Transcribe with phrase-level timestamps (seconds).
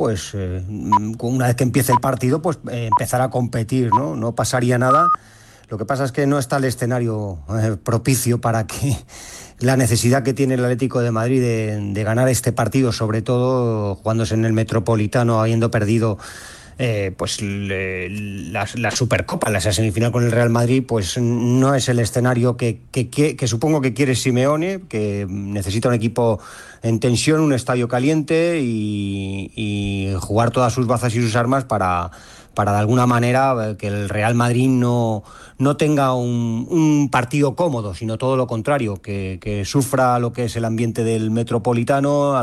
[0.00, 0.62] pues eh,
[1.18, 4.16] una vez que empiece el partido, pues eh, empezar a competir, ¿no?
[4.16, 5.08] No pasaría nada.
[5.68, 8.96] Lo que pasa es que no está el escenario eh, propicio para que
[9.58, 14.32] la necesidad que tiene el Atlético de Madrid de, ganar este partido, sobre todo jugándose
[14.32, 16.16] en el Metropolitano, habiendo perdido
[16.78, 22.56] eh, pues la, Supercopa, la semifinal con el Real Madrid, pues no es el escenario
[22.56, 26.40] que, que, supongo que quiere Simeone, que necesita un equipo
[26.82, 32.10] en tensión, un estadio caliente y, y jugar todas sus bazas y sus armas para,
[32.54, 35.22] para de alguna manera que el Real Madrid no
[35.60, 40.64] no tenga un, partido cómodo, sino todo lo contrario, que, sufra lo que es el
[40.64, 42.34] ambiente del metropolitano,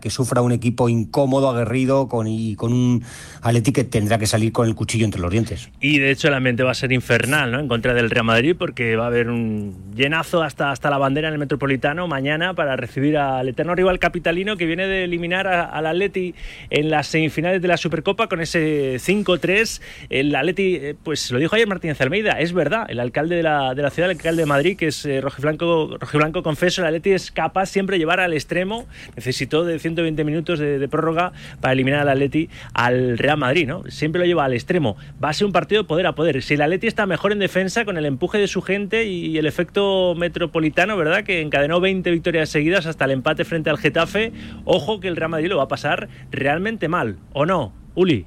[0.00, 3.04] que sufra un equipo incómodo, aguerrido, con, y con un
[3.42, 5.68] Atleti que tendrá que salir con el cuchillo entre los dientes.
[5.80, 7.60] Y de hecho el ambiente va a ser infernal, ¿no?
[7.60, 11.28] En contra del Real Madrid, porque va a haber un llenazo hasta, hasta la bandera
[11.28, 15.86] en el metropolitano mañana para recibir al eterno rival capitalino que viene de eliminar al
[15.86, 16.34] Atleti
[16.70, 19.82] en las semifinales de la Supercopa con ese 5-3.
[20.08, 23.74] El Atleti, eh, pues lo dijo ayer Martínez Almeida, es verdad, el alcalde de la,
[23.74, 27.12] de la ciudad, el alcalde de Madrid, que es eh, Rojiblanco, Rojiblanco, confeso, el Atleti
[27.12, 28.86] es capaz siempre de llevar al extremo,
[29.16, 33.84] necesitó de 120 minutos de, prórroga para eliminar al Atleti al Real Madrid, ¿no?
[33.88, 34.96] Siempre lo lleva al extremo.
[35.22, 36.42] Va a ser un partido de poder a poder.
[36.42, 39.46] Si el Atleti está mejor en defensa con el empuje de su gente y el
[39.46, 41.24] efecto metropolitano, ¿verdad?
[41.24, 44.32] Que encadenó 20 victorias seguidas hasta el empate frente al Getafe,
[44.64, 47.72] ojo que el Real Madrid lo va a pasar realmente mal, ¿o no?
[47.94, 48.26] Uli.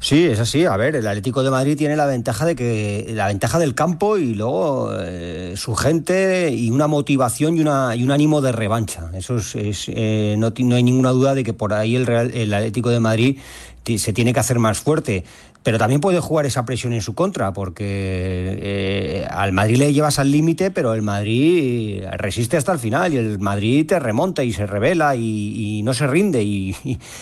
[0.00, 0.64] Sí, es así.
[0.66, 4.18] A ver, el Atlético de Madrid tiene la ventaja de que la ventaja del campo
[4.18, 9.10] y luego eh, su gente y una motivación y, una, y un ánimo de revancha.
[9.14, 12.52] Eso es, eh, no, no, hay ninguna duda de que por ahí el, Real, el
[12.52, 13.38] Atlético de Madrid
[13.84, 15.24] se tiene que hacer más fuerte
[15.64, 20.18] pero también puede jugar esa presión en su contra, porque eh, al Madrid le llevas
[20.18, 24.52] al límite, pero el Madrid resiste hasta el final y el Madrid te remonta y
[24.52, 26.76] se revela y, no se rinde y,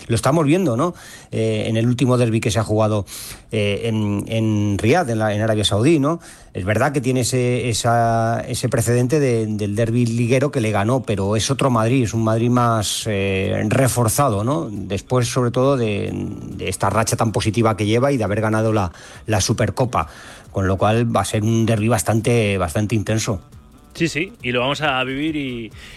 [0.09, 0.93] lo estamos viendo, ¿no?
[1.31, 3.07] Eh, en el último derby que se ha jugado
[3.53, 6.19] eh, en, en Riyadh, en, Arabia Saudí, ¿no?
[6.55, 11.51] Es verdad que tiene ese, ese precedente del derby liguero que le ganó, pero es
[11.51, 14.69] otro Madrid, es un Madrid más eh, reforzado, ¿no?
[14.71, 16.13] Después, sobre todo, de,
[16.61, 18.93] esta racha tan positiva que lleva y de haber ganado la,
[19.27, 20.09] la Supercopa.
[20.51, 23.41] Con lo cual va a ser un derby bastante, bastante intenso.
[23.95, 25.37] Sí, sí, y lo vamos a vivir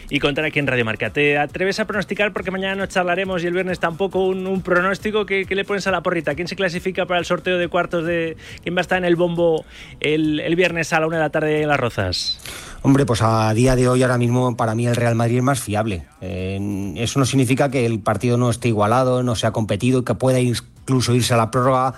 [0.09, 1.12] y, contar aquí en Radio Marca.
[1.12, 2.34] ¿Te atreves a pronosticar?
[2.34, 5.25] Porque mañana nos charlaremos y el viernes tampoco un, pronóstico.
[5.25, 6.35] ¿Qué, le pones a la porrita?
[6.35, 8.35] ¿Quién se clasifica para el sorteo de cuartos de.
[8.63, 9.63] ¿Quién va a estar en el bombo
[10.02, 12.40] el, viernes a la una de la tarde en Las Rozas?
[12.81, 15.62] Hombre, pues a día de hoy, ahora mismo, para mí el Real Madrid es más
[15.62, 16.06] fiable.
[16.22, 21.16] eso no significa que el partido no esté igualado, no sea competido, que pueda incluso
[21.16, 21.96] irse a la prórroga.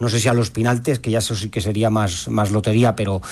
[0.00, 2.96] No sé si a los penaltes, que ya eso sí que sería más, más lotería,
[2.96, 3.22] pero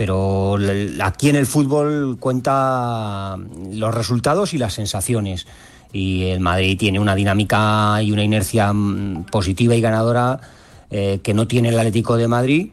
[0.00, 0.56] pero
[1.02, 3.36] aquí en el fútbol cuenta
[3.70, 5.46] los resultados y las sensaciones.
[5.92, 10.40] Y el Madrid tiene una dinámica y una inercia mm, positiva y ganadora
[10.90, 12.68] eh, que no tiene el Atlético de Madrid.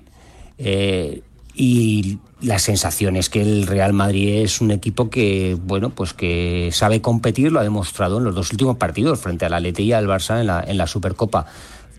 [0.58, 1.22] Eh,
[1.54, 7.02] y las sensaciones que el Real Madrid es un equipo que, bueno, pues que sabe
[7.02, 10.40] competir, lo ha demostrado en los dos últimos partidos frente al Atleti y al Barça
[10.40, 11.48] en la, en la Supercopa.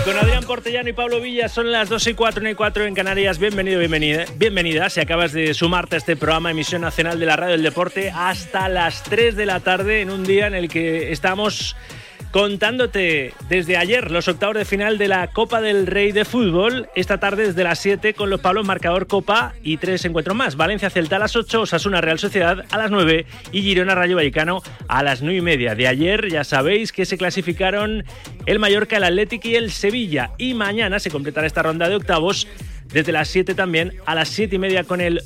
[0.04, 3.38] Con Adrián Portellano y Pablo Villa son las 2 y 4 y 4 en Canarias.
[3.38, 4.24] Bienvenido, bienvenida.
[4.36, 8.10] Bienvenida si acabas de sumarte a este programa Emisión Nacional de la Radio del Deporte
[8.10, 11.76] hasta las 3 de la tarde en un día en el que estamos
[12.32, 16.88] contándote desde ayer los octavos de final de la Copa del Rey de Fútbol.
[16.94, 20.56] Esta tarde desde las 7 con los Pablos Marcador Copa y tres encuentros más.
[20.56, 24.62] Valencia Celta a las 8, Osasuna Real Sociedad a las 9 y Girona Rayo Vallecano
[24.88, 25.74] a las 9 y media.
[25.74, 28.04] De ayer ya sabéis que se clasificaron
[28.46, 30.30] el Mallorca, el Atlético y el Sevilla.
[30.38, 32.48] Y mañana se completará esta ronda de octavos
[32.92, 35.22] desde las 7 también, a las 7 y media con el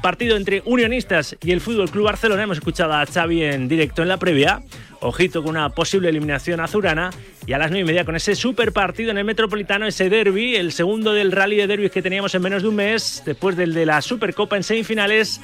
[0.00, 2.42] partido entre Unionistas y el Fútbol Club Barcelona.
[2.42, 4.62] Hemos escuchado a Xavi en directo en la previa.
[5.00, 7.10] Ojito con una posible eliminación azurana.
[7.46, 10.56] Y a las 9 y media con ese super partido en el Metropolitano, ese derby,
[10.56, 13.74] el segundo del rally de derbis que teníamos en menos de un mes, después del
[13.74, 15.40] de la Supercopa en semifinales.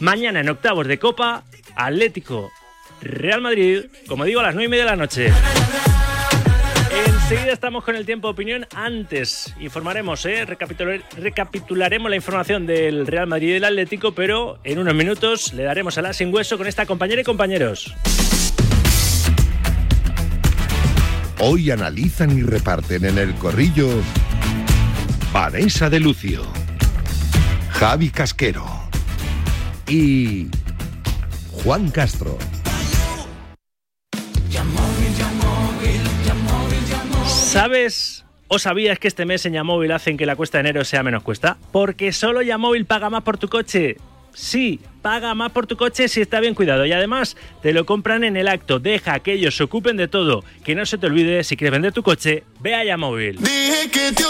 [0.00, 1.44] Mañana en octavos de Copa,
[1.74, 2.50] Atlético
[3.00, 5.32] Real Madrid, como digo, a las 9 y media de la noche.
[7.30, 8.66] Enseguida estamos con el tiempo de opinión.
[8.74, 10.46] Antes informaremos, ¿eh?
[10.46, 15.98] recapitularemos la información del Real Madrid y del Atlético, pero en unos minutos le daremos
[15.98, 17.94] a la sin hueso con esta compañera y compañeros.
[21.38, 23.90] Hoy analizan y reparten en el corrillo
[25.30, 26.44] Vanessa de Lucio,
[27.72, 28.64] Javi Casquero
[29.86, 30.46] y
[31.62, 32.38] Juan Castro.
[37.58, 41.02] ¿Sabes o sabías que este mes en Yamóvil hacen que la cuesta de enero sea
[41.02, 41.56] menos cuesta?
[41.72, 43.96] Porque solo Yamóvil paga más por tu coche.
[44.32, 48.22] Sí, paga más por tu coche si está bien cuidado y además te lo compran
[48.22, 48.78] en el acto.
[48.78, 50.44] Deja que ellos se ocupen de todo.
[50.64, 53.38] Que no se te olvide, si quieres vender tu coche, ve a Yamóvil.
[53.38, 54.22] Dije que te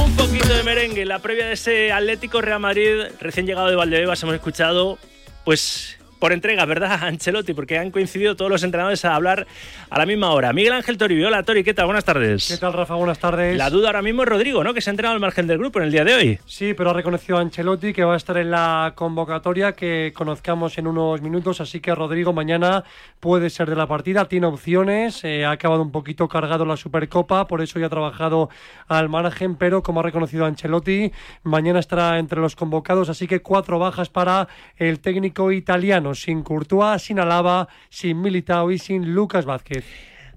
[0.00, 1.04] Un poquito de merengue.
[1.04, 4.96] La previa de ese Atlético Real Madrid, recién llegado de Valdebebas, hemos escuchado
[5.44, 7.52] pues por entrega, ¿verdad, Ancelotti?
[7.52, 9.44] Porque han coincidido todos los entrenadores a hablar
[9.90, 10.52] a la misma hora.
[10.52, 11.86] Miguel Ángel Toribio, hola Tori, ¿qué tal?
[11.86, 12.46] Buenas tardes.
[12.46, 12.94] ¿Qué tal, Rafa?
[12.94, 13.58] Buenas tardes.
[13.58, 14.72] La duda ahora mismo es Rodrigo, ¿no?
[14.72, 16.38] Que se ha entrenado al margen del grupo en el día de hoy.
[16.46, 20.78] Sí, pero ha reconocido a Ancelotti que va a estar en la convocatoria que conozcamos
[20.78, 22.84] en unos minutos, así que Rodrigo mañana
[23.18, 27.48] puede ser de la partida, tiene opciones, eh, ha acabado un poquito cargado la Supercopa,
[27.48, 28.48] por eso ya ha trabajado
[28.86, 31.10] al margen, pero como ha reconocido Ancelotti,
[31.42, 34.46] mañana estará entre los convocados, así que cuatro bajas para
[34.76, 39.84] el técnico italiano sin Courtois, sin Alaba, sin Militao y sin Lucas Vázquez.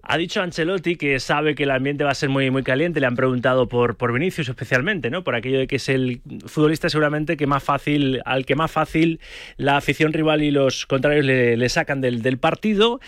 [0.08, 3.00] Ha dicho Ancelotti que sabe que el ambiente va a ser muy, muy caliente.
[3.00, 5.24] Le han preguntado por, por Vinicius especialmente, ¿no?
[5.24, 9.20] Por aquello de que es el futbolista seguramente que más fácil, al que más fácil
[9.58, 13.00] la afición rival y los contrarios le, sacan del, del partido.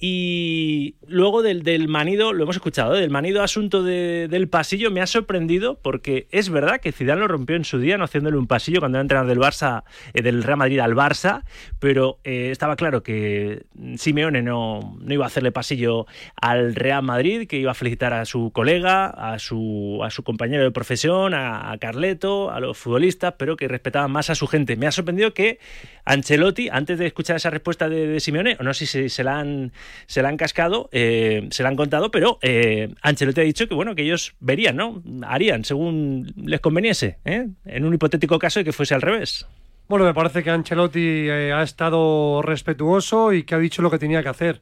[0.00, 3.00] Y luego del, del, manido, lo hemos escuchado, ¿eh?
[3.00, 7.56] del manido asunto del pasillo me ha sorprendido porque es verdad que Zidane lo rompió
[7.56, 9.82] en su día no haciéndole un pasillo cuando era entrenador del Barça,
[10.14, 11.42] eh, del Real Madrid al Barça,
[11.80, 13.66] pero eh, estaba claro que
[13.96, 16.06] Simeone no, no, iba a hacerle pasillo
[16.40, 20.62] al Real Madrid, que iba a felicitar a su colega, a su, a su compañero
[20.62, 24.76] de profesión, a, Carleto, a los futbolistas, pero que respetaban más a su gente.
[24.76, 25.58] Me ha sorprendido que
[26.04, 29.38] Ancelotti, antes de escuchar esa respuesta de, de Simeone, o no sé si se la
[29.38, 29.72] han
[30.06, 33.74] se la han cascado, eh, se la han contado, pero eh, Ancelotti ha dicho que
[33.74, 35.02] bueno, que ellos verían, ¿no?
[35.26, 37.48] Harían según les conveniese, ¿eh?
[37.64, 39.46] en un hipotético caso de que fuese al revés.
[39.88, 44.22] Bueno, me parece que Ancelotti ha estado respetuoso y que ha dicho lo que tenía
[44.22, 44.60] que hacer.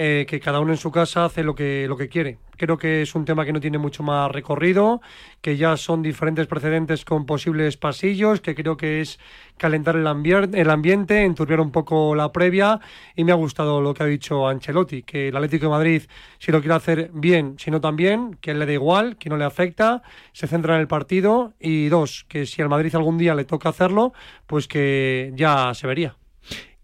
[0.00, 2.38] Que cada uno en su casa hace lo que, lo que quiere.
[2.56, 5.02] Creo que es un tema que no tiene mucho más recorrido,
[5.42, 9.18] que ya son diferentes precedentes con posibles pasillos, que creo que es
[9.58, 10.06] calentar el,
[10.54, 12.80] el ambiente, enturbiar un poco la previa
[13.14, 16.02] y me ha gustado lo que ha dicho Ancelotti, que el Atlético de Madrid,
[16.38, 19.44] si lo quiere hacer bien, si no también, que le da igual, que no le
[19.44, 20.02] afecta,
[20.32, 23.68] se centra en el partido y dos, que si al Madrid algún día le toca
[23.68, 24.14] hacerlo,
[24.46, 26.19] pues que ya se vería.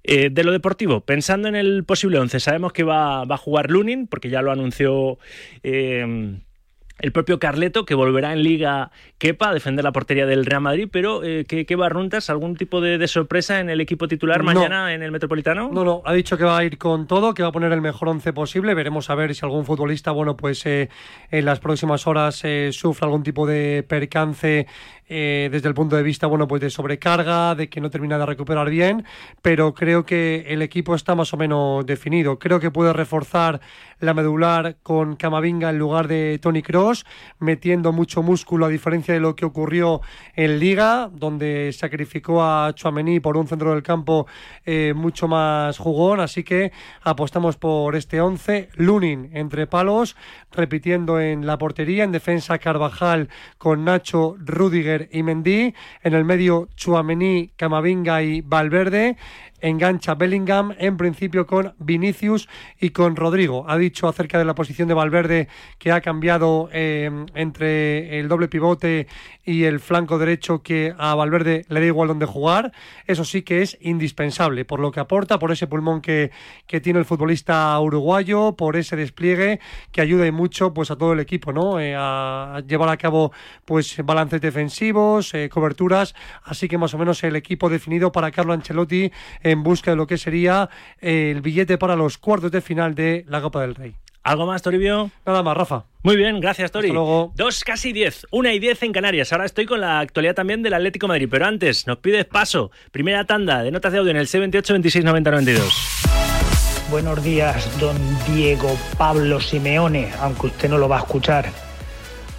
[0.09, 3.73] Eh, de lo deportivo, pensando en el posible 11, sabemos que va, va a jugar
[3.73, 5.19] Lunin, porque ya lo anunció
[5.65, 6.39] eh,
[6.99, 10.89] el propio Carleto, que volverá en Liga Kepa a defender la portería del Real Madrid,
[10.91, 12.31] pero eh, ¿qué, ¿qué, barruntas?
[12.31, 15.71] ¿Algún tipo de, sorpresa en el equipo titular mañana en el Metropolitano?
[15.71, 17.83] No, no, ha dicho que va a ir con todo, que va a poner el
[17.83, 18.75] mejor once posible.
[18.75, 20.89] Veremos a ver si algún futbolista, bueno, pues eh,
[21.31, 24.67] en las próximas horas eh, sufre algún tipo de percance
[25.09, 28.27] eh, desde el punto de vista, bueno, pues de sobrecarga, de que no termina de
[28.27, 29.05] recuperar bien,
[29.43, 32.39] pero creo que el equipo está más o menos definido.
[32.39, 33.61] Creo que puede reforzar
[34.01, 37.07] la medular con Camavinga en lugar de Tony Cross,
[37.39, 40.01] metiendo mucho músculo a diferencia de lo que ocurrió
[40.35, 44.27] en Liga, donde sacrificó a Chouameni por un centro del campo
[44.65, 46.73] eh, mucho más jugón, así que
[47.03, 50.17] apostamos por este 11, Lunin entre palos,
[50.53, 55.75] repitiendo en la portería, en defensa Carvajal con Nacho Rudiger y Mendy.
[56.03, 59.17] En el medio, Chuamení, Camavinga y Valverde
[59.69, 62.49] engancha Bellingham en principio con Vinicius
[62.81, 63.65] y con Rodrigo.
[63.69, 68.49] Ha dicho acerca de la posición de Valverde que ha cambiado eh, entre el doble
[68.49, 69.07] pivote
[69.45, 72.73] y el flanco derecho que a Valverde le da igual donde jugar.
[73.07, 76.31] Eso sí que es indispensable por lo que aporta, por ese pulmón que,
[76.67, 79.61] que tiene el futbolista uruguayo, por ese despliegue
[79.93, 81.79] que ayuda mucho pues a todo el equipo, ¿no?
[81.81, 83.33] Eh, a llevar a cabo
[83.65, 88.53] pues balances defensivos, eh, coberturas, así que más o menos el equipo definido para Carlo
[88.53, 89.11] Ancelotti
[89.63, 90.69] busca de lo que sería
[91.01, 93.97] el billete para los cuartos de final de la Copa del Rey.
[94.27, 95.13] ¿Algo más, Toribio?
[95.25, 95.85] Nada más, Rafa.
[96.03, 96.89] Muy bien, gracias, Tori.
[96.89, 97.33] Hasta luego.
[97.37, 98.27] Dos, casi diez.
[98.33, 99.33] Una y diez en Canarias.
[99.33, 101.29] Ahora estoy con la actualidad también del Atlético de Madrid.
[101.31, 102.73] Pero antes, nos pides paso.
[102.91, 105.97] Primera tanda de notas de audio en el C28 26 90 92.
[106.91, 107.97] Buenos días, don
[108.27, 111.53] Diego Pablo Simeone, aunque usted no lo va a escuchar.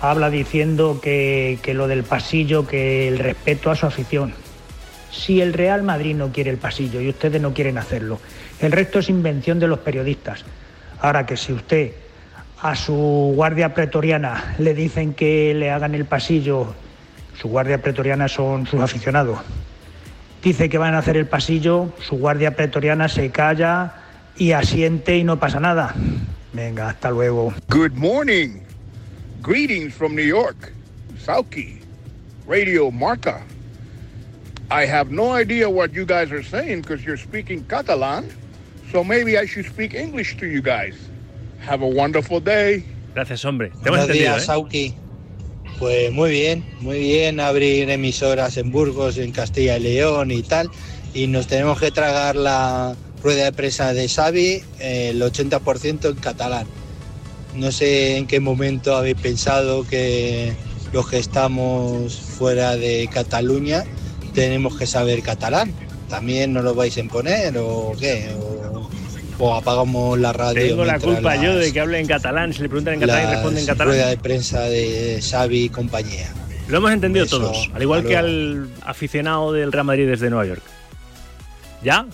[0.01, 4.33] Habla diciendo que, que lo del pasillo, que el respeto a su afición.
[5.11, 8.19] Si el Real Madrid no quiere el pasillo y ustedes no quieren hacerlo,
[8.59, 10.43] el resto es invención de los periodistas.
[10.99, 11.91] Ahora que si usted
[12.61, 16.73] a su guardia pretoriana le dicen que le hagan el pasillo,
[17.39, 19.39] su guardia pretoriana son sus aficionados,
[20.43, 23.93] dice que van a hacer el pasillo, su guardia pretoriana se calla
[24.37, 25.93] y asiente y no pasa nada.
[26.53, 27.53] Venga, hasta luego.
[27.69, 28.61] Good morning.
[29.43, 30.73] Greetings from New York.
[31.23, 31.79] Sauki.
[32.47, 33.41] Radio Marca.
[34.69, 38.29] I have no idea what you guys are saying because you're speaking Catalan.
[38.91, 40.95] So maybe I should speak English to you guys.
[41.59, 42.83] Have a wonderful day.
[43.13, 43.71] Gracias, hombre.
[43.83, 44.45] Te Buenos días, ¿eh?
[44.45, 44.93] Sauki.
[45.79, 50.69] Pues muy bien, muy bien abrir emisoras en Burgos, en Castilla y León y tal.
[51.13, 56.15] Y nos tenemos que tragar la rueda de prensa de Xavi, eh, el 80% en
[56.15, 56.67] catalán.
[57.55, 60.53] No sé en qué momento habéis pensado que
[60.91, 63.86] los que estamos fuera de Cataluña
[64.41, 65.74] tenemos que saber catalán.
[66.10, 68.29] ¿También nos lo vais a imponer o qué?
[68.39, 68.89] ¿O,
[69.39, 70.62] o apagamos la radio?
[70.67, 72.53] Tengo la culpa yo las- de que hable en catalán.
[72.53, 74.10] Si le preguntan en catalán y responde en rueda catalán.
[74.12, 76.29] de prensa de Xavi y compañía.
[76.67, 77.70] Lo hemos entendido Eso, todos.
[77.74, 80.62] Al igual que al aficionado del Real Madrid desde Nueva York.
[81.84, 82.06] ¿Ya?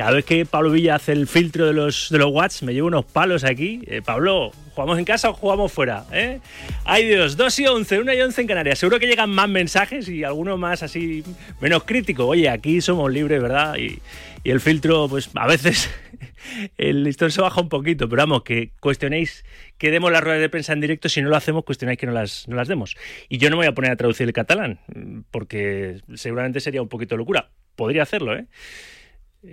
[0.00, 2.88] Cada vez que Pablo Villa hace el filtro de los, de los watts, me llevo
[2.88, 3.82] unos palos aquí.
[3.86, 6.06] Eh, Pablo, ¿jugamos en casa o jugamos fuera?
[6.10, 6.40] ¿Eh?
[6.86, 8.78] Ay Dios, 2 y 11, 1 y 11 en Canarias.
[8.78, 11.22] Seguro que llegan más mensajes y algunos más así,
[11.60, 12.24] menos críticos.
[12.26, 13.76] Oye, aquí somos libres, ¿verdad?
[13.76, 13.98] Y,
[14.42, 15.90] y el filtro, pues a veces
[16.78, 19.44] el listón se baja un poquito, pero vamos, que cuestionéis
[19.76, 21.10] que demos las ruedas de prensa en directo.
[21.10, 22.96] Si no lo hacemos, cuestionáis que no las, no las demos.
[23.28, 24.80] Y yo no me voy a poner a traducir el catalán,
[25.30, 27.50] porque seguramente sería un poquito locura.
[27.76, 28.46] Podría hacerlo, ¿eh?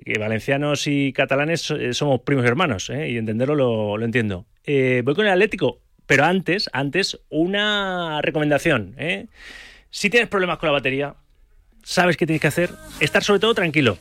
[0.05, 3.09] Que valencianos y catalanes eh, somos primos hermanos, ¿eh?
[3.09, 4.45] y entenderlo lo, lo entiendo.
[4.65, 8.95] Eh, voy con el Atlético, pero antes, antes, una recomendación.
[9.89, 11.15] Si tienes problemas con la batería,
[11.83, 13.97] sabes qué tienes que hacer, estar sobre todo tranquilo.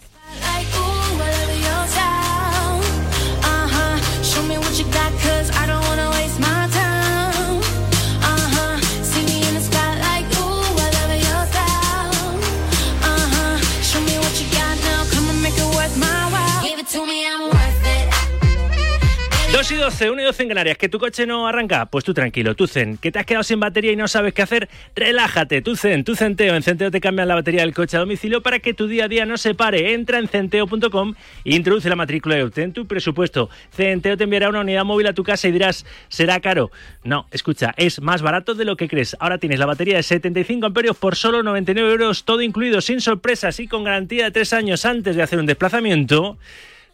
[19.76, 20.78] Y 12, 1 y 12 en Canarias.
[20.78, 21.86] ¿Que tu coche no arranca?
[21.86, 22.96] Pues tú tranquilo, tú zen.
[22.96, 24.68] ¿Que te has quedado sin batería y no sabes qué hacer?
[24.94, 26.54] Relájate, tú zen, tú centeo.
[26.54, 29.08] En Centeo te cambian la batería del coche a domicilio para que tu día a
[29.08, 29.92] día no se pare.
[29.92, 31.14] Entra en centeo.com
[31.44, 33.50] e introduce la matrícula y obtén tu presupuesto.
[33.70, 36.70] Centeo te enviará una unidad móvil a tu casa y dirás, ¿será caro?
[37.04, 39.16] No, escucha, es más barato de lo que crees.
[39.20, 43.60] Ahora tienes la batería de 75 amperios por solo 99 euros, todo incluido, sin sorpresas
[43.60, 46.38] y con garantía de 3 años antes de hacer un desplazamiento.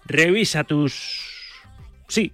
[0.07, 1.31] Revisa tus...
[2.09, 2.33] Sí,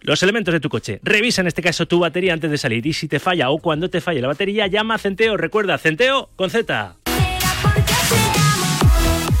[0.00, 1.00] los elementos de tu coche.
[1.02, 3.90] Revisa en este caso tu batería antes de salir y si te falla o cuando
[3.90, 5.36] te falle la batería, llama a Centeo.
[5.36, 6.96] Recuerda, Centeo con Z.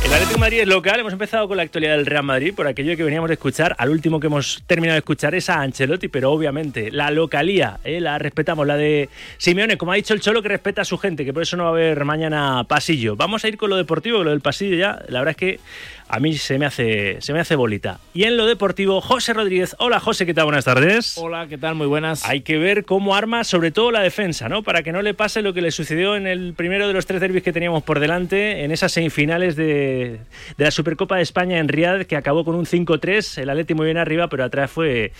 [0.06, 1.00] El Atlético Madrid es local.
[1.00, 3.74] Hemos empezado con la actualidad del Real Madrid por aquello que veníamos de escuchar.
[3.76, 8.00] Al último que hemos terminado de escuchar es a Ancelotti, pero obviamente la localía eh,
[8.00, 9.08] la respetamos, la de
[9.38, 11.64] Simeone, como ha dicho el Cholo, que respeta a su gente, que por eso no
[11.64, 13.16] va a haber mañana pasillo.
[13.16, 15.60] Vamos a ir con lo deportivo, lo del pasillo ya, la verdad es que
[16.08, 17.98] a mí se me hace, se me hace bolita.
[18.14, 19.74] Y en lo deportivo, José Rodríguez.
[19.78, 20.44] Hola José, ¿qué tal?
[20.44, 21.18] Buenas tardes.
[21.18, 21.74] Hola, ¿qué tal?
[21.74, 22.24] Muy buenas.
[22.24, 24.62] Hay que ver cómo arma sobre todo la defensa, ¿no?
[24.62, 27.20] Para que no le pase lo que le sucedió en el primero de los tres
[27.20, 30.20] derbis que teníamos por delante, en esas semifinales de,
[30.56, 33.42] de la Supercopa de España en Riyadh, que acabó con un 5-3.
[33.42, 35.12] El Atleti muy bien arriba, pero atrás fue,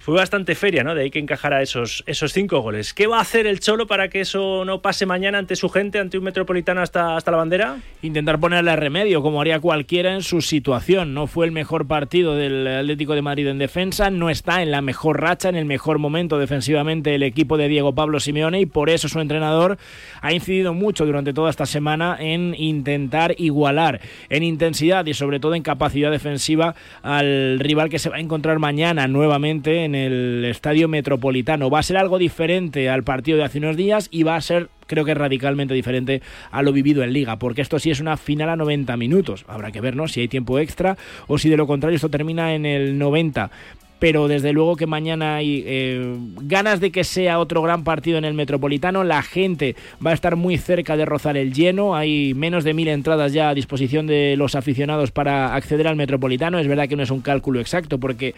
[0.00, 0.94] fue bastante feria, ¿no?
[0.94, 2.92] De ahí que encajara esos, esos cinco goles.
[2.94, 5.98] ¿Qué va a hacer el Cholo para que eso no pase mañana ante su gente,
[5.98, 7.76] ante un metropolitano hasta, hasta la bandera?
[8.02, 11.12] Intentar ponerle remedio, como haría cualquiera en su situación.
[11.14, 14.80] No fue el mejor partido del Atlético de Madrid en defensa, no está en la
[14.80, 18.90] mejor racha, en el mejor momento defensivamente el equipo de Diego Pablo Simeone y por
[18.90, 19.76] eso su entrenador
[20.22, 25.54] ha incidido mucho durante toda esta semana en intentar igualar en intensidad y sobre todo
[25.54, 30.88] en capacidad defensiva al rival que se va a encontrar mañana nuevamente en el Estadio
[30.88, 31.70] Metropolitano.
[31.70, 34.68] Va a ser algo diferente al partido de hace unos días y va a ser
[34.86, 36.20] creo que radicalmente diferente
[36.50, 39.44] a lo vivido en liga, porque esto sí es una final a 90 minutos.
[39.46, 40.08] Habrá que ver ¿no?
[40.08, 43.52] si hay tiempo extra o si de lo contrario esto termina en el 90
[44.00, 48.24] pero desde luego que mañana hay eh, ganas de que sea otro gran partido en
[48.24, 49.04] el Metropolitano.
[49.04, 51.94] La gente va a estar muy cerca de rozar el lleno.
[51.94, 56.58] Hay menos de mil entradas ya a disposición de los aficionados para acceder al Metropolitano.
[56.58, 58.34] Es verdad que no es un cálculo exacto porque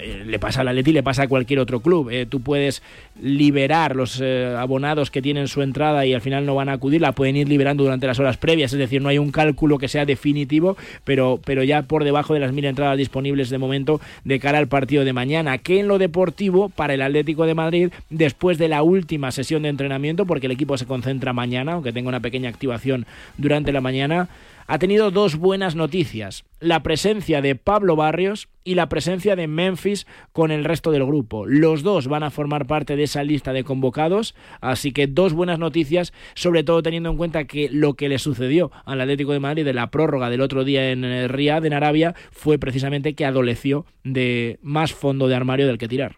[0.00, 2.10] eh, le pasa al Atleti, le pasa a cualquier otro club.
[2.10, 2.82] Eh, tú puedes
[3.20, 7.00] liberar los eh, abonados que tienen su entrada y al final no van a acudir,
[7.00, 8.72] la pueden ir liberando durante las horas previas.
[8.72, 12.40] Es decir, no hay un cálculo que sea definitivo, pero, pero ya por debajo de
[12.40, 15.58] las mil entradas disponibles de momento de cara al partido de mañana.
[15.58, 19.68] Que en lo deportivo, para el Atlético de Madrid, después de la última sesión de
[19.68, 23.06] entrenamiento, porque el equipo se concentra mañana, aunque tenga una pequeña activación
[23.38, 24.28] durante la mañana,
[24.66, 26.42] ha tenido dos buenas noticias.
[26.58, 31.46] La presencia de Pablo Barrios y la presencia de Memphis con el resto del grupo.
[31.46, 35.58] Los dos van a formar parte de esa lista de convocados, así que dos buenas
[35.58, 39.64] noticias, sobre todo teniendo en cuenta que lo que le sucedió al Atlético de Madrid
[39.64, 43.84] de la prórroga del otro día en eh, Riad, en Arabia, fue precisamente que adoleció
[44.02, 46.16] de más fondo de armario del que tirar.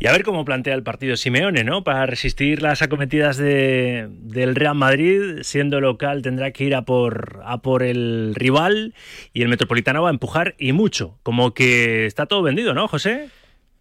[0.00, 1.82] Y a ver cómo plantea el partido Simeone, ¿no?
[1.82, 7.82] Para resistir las acometidas de, del Real Madrid, siendo local tendrá que ir a por
[7.82, 8.94] el rival
[9.32, 11.18] y el Metropolitano va a empujar y mucho.
[11.24, 13.30] Como que está todo vendido, ¿no, José?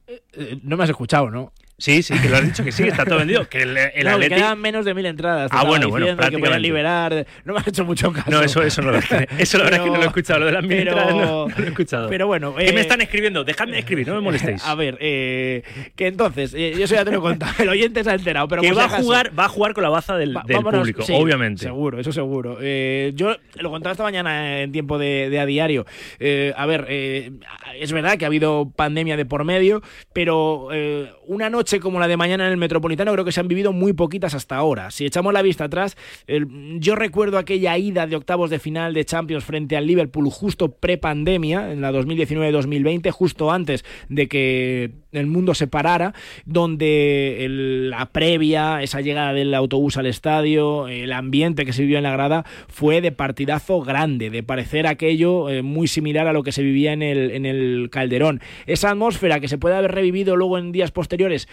[0.08, 1.52] Eh, no me has escuchado, ¿no?
[1.80, 3.48] Sí, sí, que lo has dicho que sí, que está todo vendido.
[3.48, 5.52] Que el, el no, que Atleti- quedan menos de mil entradas.
[5.54, 6.60] Ah, bueno, bueno, que prácticamente.
[6.60, 7.28] liberar.
[7.46, 8.32] No me has hecho mucho caso.
[8.32, 8.98] No, eso, eso no lo
[9.38, 10.40] Eso la verdad es que no lo he escuchado.
[10.40, 12.10] Lo de las mil pero- entradas no, no lo he escuchado.
[12.10, 12.56] Pero bueno.
[12.56, 13.44] ¿Qué eh, me están escribiendo?
[13.44, 14.66] Dejadme de escribir, no me molestéis.
[14.66, 15.62] A ver, eh,
[15.96, 18.48] que entonces, eh, yo eso ya te lo he contado, el oyente se ha enterado,
[18.48, 20.80] pero que va a jugar, va a jugar con la baza del, Va- del vámonos,
[20.80, 21.62] público, sí, obviamente.
[21.66, 22.58] Seguro, eso seguro.
[22.60, 25.86] Eh, yo lo contaba esta mañana en tiempo de, de a diario.
[26.20, 30.70] Eh, a ver, es verdad que ha habido pandemia de por medio, pero
[31.28, 33.94] una noche como la de mañana en el Metropolitano creo que se han vivido muy
[33.94, 34.92] poquitas hasta ahora.
[34.92, 35.98] Si echamos la vista atrás,
[36.80, 41.72] yo recuerdo aquella ida de octavos de final de Champions frente al Liverpool justo pre-pandemia,
[41.72, 46.14] en la 2019-2020, justo antes de que el mundo se parara,
[46.46, 52.04] donde la previa, esa llegada del autobús al estadio, el ambiente que se vivió en
[52.04, 56.52] la grada fue de partidazo grande, de parecer aquello eh, muy similar a lo que
[56.52, 58.42] se vivía en el, en el Calderón.
[58.66, 61.48] Esa atmósfera que se puede haber revivido luego en días posteriores, posteriores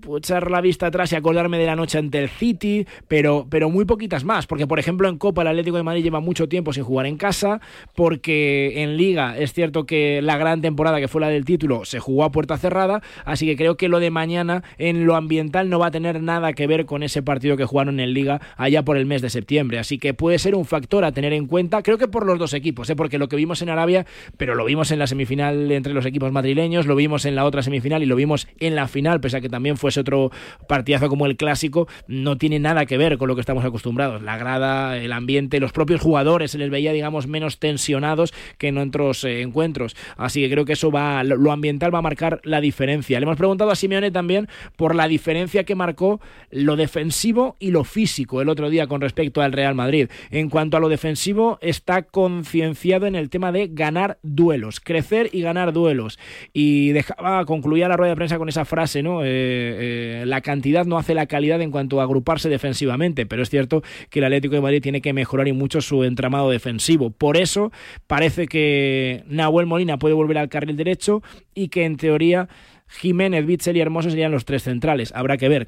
[0.00, 3.70] puedo echar la vista atrás y acordarme de la noche ante el City, pero, pero
[3.70, 6.72] muy poquitas más, porque por ejemplo en Copa el Atlético de Madrid lleva mucho tiempo
[6.72, 7.60] sin jugar en casa,
[7.94, 12.00] porque en Liga es cierto que la gran temporada que fue la del título se
[12.00, 15.78] jugó a puerta cerrada, así que creo que lo de mañana en lo ambiental no
[15.78, 18.96] va a tener nada que ver con ese partido que jugaron en Liga allá por
[18.96, 21.98] el mes de septiembre, así que puede ser un factor a tener en cuenta, creo
[21.98, 22.96] que por los dos equipos, ¿eh?
[22.96, 24.06] porque lo que vimos en Arabia,
[24.36, 27.62] pero lo vimos en la semifinal entre los equipos madrileños, lo vimos en la otra
[27.62, 30.30] semifinal y lo vimos en la final, pese a que también fuese otro
[30.68, 34.20] partidazo como el clásico, no tiene nada que ver con lo que estamos acostumbrados.
[34.20, 38.76] La grada, el ambiente, los propios jugadores se les veía, digamos, menos tensionados que en
[38.76, 39.96] otros eh, encuentros.
[40.18, 43.18] Así que creo que eso va, lo, ambiental va a marcar la diferencia.
[43.18, 44.46] Le hemos preguntado a Simeone también
[44.76, 46.20] por la diferencia que marcó
[46.50, 50.10] lo defensivo y lo físico el otro día con respecto al Real Madrid.
[50.30, 55.40] En cuanto a lo defensivo, está concienciado en el tema de ganar duelos, crecer y
[55.40, 56.18] ganar duelos.
[56.52, 59.24] Y dejaba, concluía la rueda de prensa con esa frase, ¿no?
[59.24, 63.50] Eh, eh, la cantidad no hace la calidad en cuanto a agruparse defensivamente, pero es
[63.50, 67.10] cierto que el Atlético de Madrid tiene que mejorar y mucho su entramado defensivo.
[67.10, 67.72] Por eso
[68.06, 71.22] parece que Nahuel Molina puede volver al carril derecho
[71.54, 72.48] y que en teoría
[72.88, 75.12] Jiménez, Bitzel y Hermoso serían los tres centrales.
[75.14, 75.66] Habrá que ver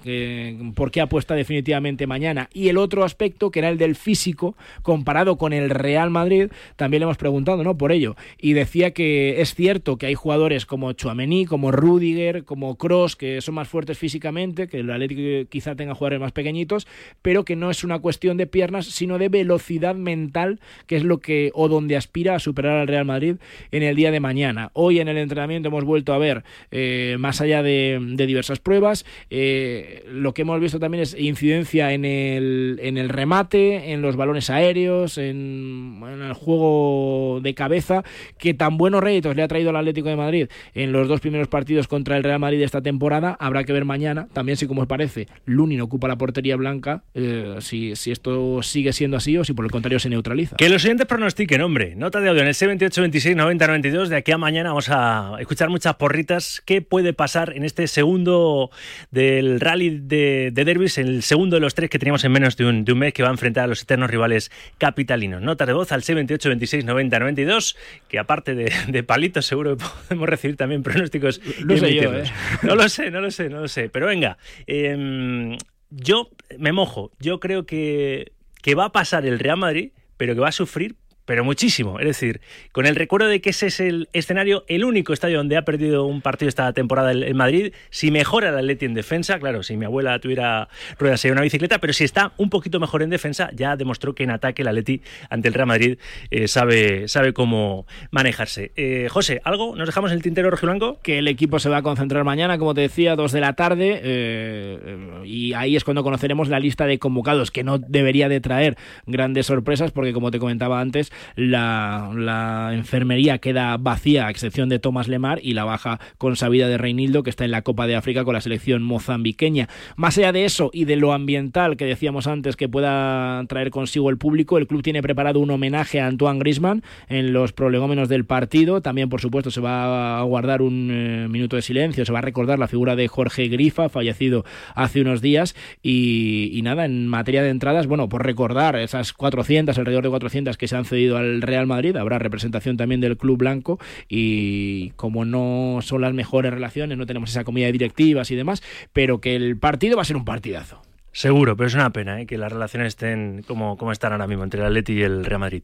[0.75, 2.49] por qué apuesta definitivamente mañana.
[2.53, 7.01] Y el otro aspecto, que era el del físico, comparado con el Real Madrid, también
[7.01, 7.77] le hemos preguntado ¿no?
[7.77, 8.17] por ello.
[8.39, 13.41] Y decía que es cierto que hay jugadores como Chuamení, como Rudiger, como Cross, que
[13.41, 16.87] son más fuertes físicamente, que el Atlético quizá tenga jugadores más pequeñitos,
[17.23, 21.19] pero que no es una cuestión de piernas, sino de velocidad mental, que es lo
[21.19, 23.37] que o donde aspira a superar al Real Madrid
[23.71, 24.71] en el día de mañana.
[24.73, 29.05] Hoy en el entrenamiento hemos vuelto a ver eh, más allá de, diversas pruebas.
[29.31, 34.17] eh, lo que hemos visto también es incidencia en el, en el remate, en los
[34.17, 38.03] balones aéreos, en, el juego de cabeza,
[38.39, 41.49] que tan buenos réditos le ha traído al Atlético de Madrid en los dos primeros
[41.49, 43.37] partidos contra el Real Madrid de esta temporada.
[43.41, 47.57] Habrá que ver mañana, también si como os parece, Lunin ocupa la portería blanca, eh,
[47.61, 50.57] si, si esto sigue siendo así o si por el contrario se neutraliza.
[50.57, 51.95] Que los siguientes pronostiquen, hombre.
[51.97, 54.09] Nota de audio en el 78 26 90 92.
[54.09, 56.63] De aquí a mañana vamos a escuchar muchas porritas.
[56.65, 58.71] ¿Qué puede pasar en este segundo
[59.11, 60.99] del rally de, de derbis?
[60.99, 63.23] El segundo de los tres que teníamos en menos de un, de un mes que
[63.23, 65.41] va a enfrentar a los eternos rivales capitalinos.
[65.41, 67.77] Nota de voz al 78 26 90 92.
[68.07, 71.37] Que aparte de, de palitos, seguro que podemos recibir también pronósticos.
[71.37, 72.15] Sé yo.
[72.15, 72.25] ¿eh?
[72.63, 73.89] No lo sé, no lo sé, no lo sé.
[73.89, 74.37] Pero venga,
[74.67, 75.57] em,
[75.89, 77.13] yo me mojo.
[77.19, 80.97] Yo creo que, que va a pasar el Real Madrid, pero que va a sufrir
[81.31, 82.01] pero muchísimo.
[82.01, 82.41] Es decir,
[82.73, 86.05] con el recuerdo de que ese es el escenario, el único estadio donde ha perdido
[86.05, 89.85] un partido esta temporada el, Madrid, si mejora el Atleti en defensa, claro, si mi
[89.85, 93.77] abuela tuviera ruedas sería una bicicleta, pero si está un poquito mejor en defensa, ya
[93.77, 95.99] demostró que en ataque el Atleti ante el Real Madrid
[96.33, 98.73] eh, sabe, sabe cómo manejarse.
[98.75, 99.77] Eh, José, ¿algo?
[99.77, 100.99] ¿Nos dejamos en el tintero rojiblanco?
[101.01, 104.01] que el equipo se va a concentrar mañana, como te decía, dos de la tarde,
[104.03, 108.77] eh, y ahí es cuando conoceremos la lista de convocados, que no debería de traer
[109.07, 114.79] grandes sorpresas, porque como te comentaba antes, la, la enfermería queda vacía, a excepción de
[114.79, 118.25] Tomás Lemar y la baja consabida de Reinildo, que está en la Copa de África
[118.25, 119.69] con la selección mozambiqueña.
[119.97, 124.11] Más allá de eso y de lo ambiental que decíamos antes que pueda traer consigo
[124.11, 128.25] el público, el club tiene preparado un homenaje a Antoine Grisman en los prolegómenos del
[128.25, 128.81] partido.
[128.81, 132.23] También, por supuesto, se va a guardar un eh, minuto de silencio, se va a
[132.23, 135.55] recordar la figura de Jorge Grifa, fallecido hace unos días.
[135.83, 140.57] Y, y nada, en materia de entradas, bueno, por recordar esas 400, alrededor de 400
[140.57, 143.79] que se han cedido al Real Madrid, habrá representación también del club blanco.
[144.09, 148.63] Y como no son las mejores relaciones, no tenemos esa comida de directivas y demás,
[148.93, 150.83] pero que el partido va a ser un partidazo.
[151.13, 152.27] Seguro, pero es una pena ¿eh?
[152.27, 155.41] que las relaciones estén como, como están ahora mismo entre el Atleti y el Real
[155.41, 155.63] Madrid.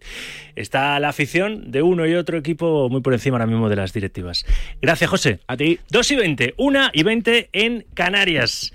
[0.57, 3.93] Está la afición de uno y otro equipo muy por encima ahora mismo de las
[3.93, 4.45] directivas.
[4.83, 5.39] Gracias, José.
[5.47, 5.79] A ti.
[5.91, 8.73] 2 y 20, 1 y 20 en Canarias.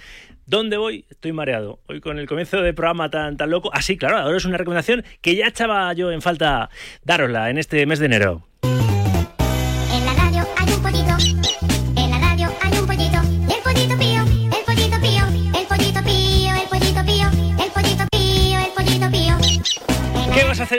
[0.51, 1.05] ¿Dónde voy?
[1.09, 1.79] Estoy mareado.
[1.87, 3.69] Hoy con el comienzo de programa tan, tan loco.
[3.71, 6.69] Ah, sí, claro, ahora es una recomendación que ya echaba yo en falta
[7.05, 8.45] darosla en este mes de enero.
[8.63, 11.40] En la radio hay un pollito.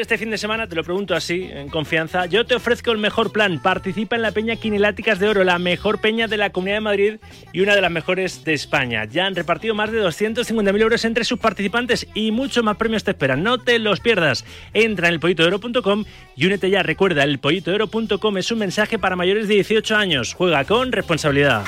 [0.00, 0.66] Este fin de semana?
[0.66, 2.26] Te lo pregunto así, en confianza.
[2.26, 3.61] Yo te ofrezco el mejor plan.
[3.61, 7.16] Participa en la Peña Quineláticas de Oro, la mejor peña de la Comunidad de Madrid
[7.52, 9.05] y una de las mejores de España.
[9.05, 13.11] Ya han repartido más de 250.000 euros entre sus participantes y muchos más premios te
[13.11, 13.42] esperan.
[13.42, 14.44] No te los pierdas.
[14.72, 16.05] Entra en elpollitodeoro.com
[16.37, 16.83] y únete ya.
[16.83, 20.35] Recuerda, elpollitodeoro.com es un mensaje para mayores de 18 años.
[20.35, 21.64] Juega con responsabilidad.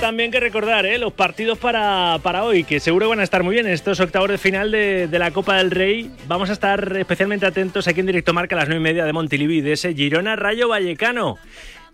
[0.00, 0.96] También que recordar ¿eh?
[0.98, 4.28] los partidos para, para hoy, que seguro van a estar muy bien en estos octavos
[4.28, 6.10] de final de, de la Copa del Rey.
[6.28, 9.12] Vamos a estar especialmente atentos aquí en Directo Marca a las 9 y media de
[9.12, 11.36] Montilivi, de ese Girona Rayo Vallecano.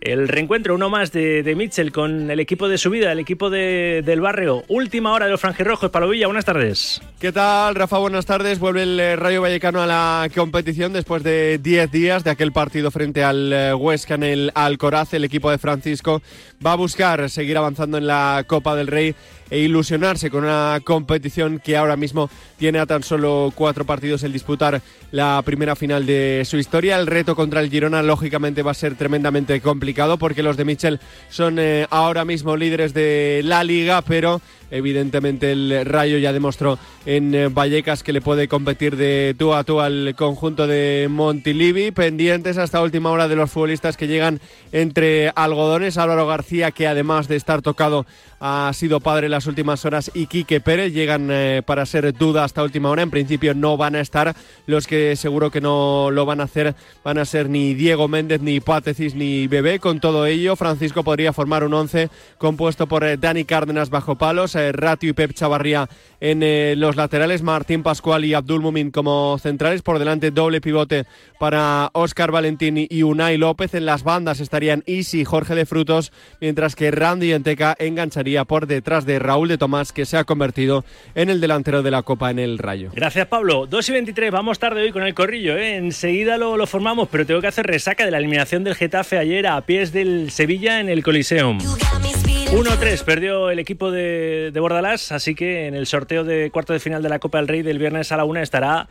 [0.01, 3.49] El reencuentro, uno más de, de Mitchell con el equipo de su vida, el equipo
[3.49, 4.63] de- del barrio.
[4.67, 5.89] Última hora de los franjirrojos.
[5.89, 7.01] Palo Villa, buenas tardes.
[7.19, 7.97] ¿Qué tal, Rafa?
[7.97, 8.59] Buenas tardes.
[8.59, 12.91] Vuelve el eh, Rayo Vallecano a la competición después de 10 días de aquel partido
[12.91, 15.13] frente al eh, Huesca en el Alcoraz.
[15.13, 16.21] El equipo de Francisco
[16.63, 19.15] va a buscar seguir avanzando en la Copa del Rey
[19.49, 24.33] e ilusionarse con una competición que ahora mismo tiene a tan solo cuatro partidos el
[24.33, 26.97] disputar la primera final de su historia.
[26.97, 30.99] El reto contra el Girona lógicamente va a ser tremendamente complicado porque los de Michel
[31.29, 37.33] son eh, ahora mismo líderes de la liga, pero evidentemente el Rayo ya demostró en
[37.35, 41.91] eh, Vallecas que le puede competir de tú a tú al conjunto de Montilivi.
[41.91, 44.39] Pendientes hasta última hora de los futbolistas que llegan
[44.71, 45.97] entre algodones.
[45.97, 48.05] Álvaro García, que además de estar tocado,
[48.47, 52.43] ha sido padre en las últimas horas, y Quique Pérez llegan eh, para ser duda
[52.43, 53.01] hasta última hora.
[53.01, 54.35] En principio no van a estar.
[54.67, 58.41] Los que seguro que no lo van a hacer van a ser ni Diego Méndez,
[58.41, 59.79] ni Pátesis, ni Bebé.
[59.79, 64.53] Con todo ello, Francisco podría formar un once compuesto por eh, Dani Cárdenas bajo palos,
[64.53, 69.81] eh, Ratio y Pep Chavarría en los laterales, Martín Pascual y Abdul Mumin como centrales.
[69.81, 71.05] Por delante, doble pivote
[71.39, 73.73] para Óscar Valentín y Unai López.
[73.73, 77.75] En las bandas estarían Isi y Jorge de Frutos, mientras que Randy Enteca
[78.43, 80.83] por detrás de Raúl de Tomás, que se ha convertido
[81.15, 82.91] en el delantero de la Copa en el Rayo.
[82.93, 83.67] Gracias, Pablo.
[83.67, 85.55] 2 y 23, vamos tarde hoy con el corrillo.
[85.57, 85.77] ¿eh?
[85.77, 89.61] Enseguida lo, formamos, pero tengo que hacer resaca de la eliminación del Getafe ayer a
[89.61, 91.59] pies del Sevilla en el Coliseum.
[91.59, 96.79] 1-3 perdió el equipo de, de Bordalás, así que en el sorteo de cuarto de
[96.79, 98.87] final de la Copa del Rey del viernes a la una estará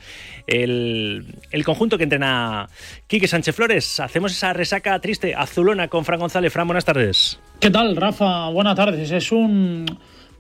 [0.47, 2.69] el, el conjunto que entrena
[3.15, 4.01] Quique Sánchez Flores.
[4.01, 6.53] Hacemos esa resaca triste, azulona con Fran González.
[6.53, 7.39] Fran, buenas tardes.
[7.61, 8.49] ¿Qué tal, Rafa?
[8.49, 9.09] Buenas tardes.
[9.13, 9.87] Es un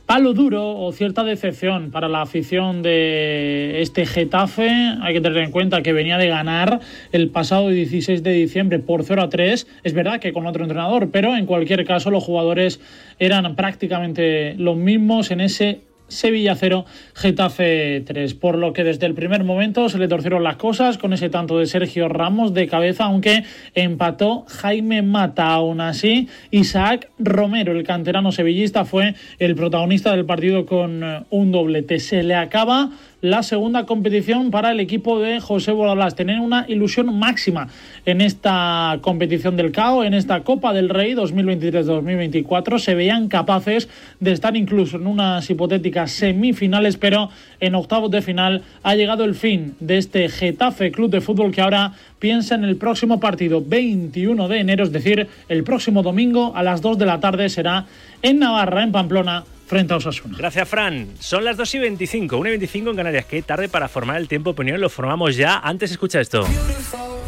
[0.07, 4.69] palo duro o cierta decepción para la afición de este Getafe.
[5.01, 6.81] Hay que tener en cuenta que venía de ganar
[7.13, 9.69] el pasado 16 de diciembre por 0 a 3.
[9.85, 12.81] Es verdad que con otro entrenador, pero en cualquier caso los jugadores
[13.21, 18.35] eran prácticamente los mismos en ese Sevilla 0, Getafe 3.
[18.35, 21.59] Por lo que desde el primer momento se le torcieron las cosas con ese tanto
[21.59, 25.53] de Sergio Ramos de cabeza, aunque empató Jaime Mata.
[25.53, 31.53] Aún así, Isaac Romero, el canterano sevillista, fue el protagonista del partido con eh, un
[31.53, 31.99] doblete.
[31.99, 32.91] Se le acaba
[33.25, 36.15] la segunda competición para el equipo de José Bordalás.
[36.15, 37.69] Tener una ilusión máxima
[38.05, 42.79] en esta competición del CAO, en esta Copa del Rey 2023-2024.
[42.79, 43.89] Se veían capaces
[44.21, 49.35] de estar incluso en unas hipotéticas semifinales, pero en octavos de final ha llegado el
[49.35, 54.49] fin de este Getafe Club de Fútbol que ahora piensa en el próximo partido 21
[54.49, 57.87] de enero, es decir, el próximo domingo a las 2 de la tarde será
[58.21, 60.37] en Navarra, en Pamplona, frente a Osasuna.
[60.37, 61.09] Gracias, Fran.
[61.19, 63.25] Son las 2 y 25, 1 y 25 en Canarias.
[63.27, 64.81] Qué tarde para formar el tiempo opinión.
[64.81, 65.59] Lo formamos ya.
[65.59, 66.47] Antes escucha esto.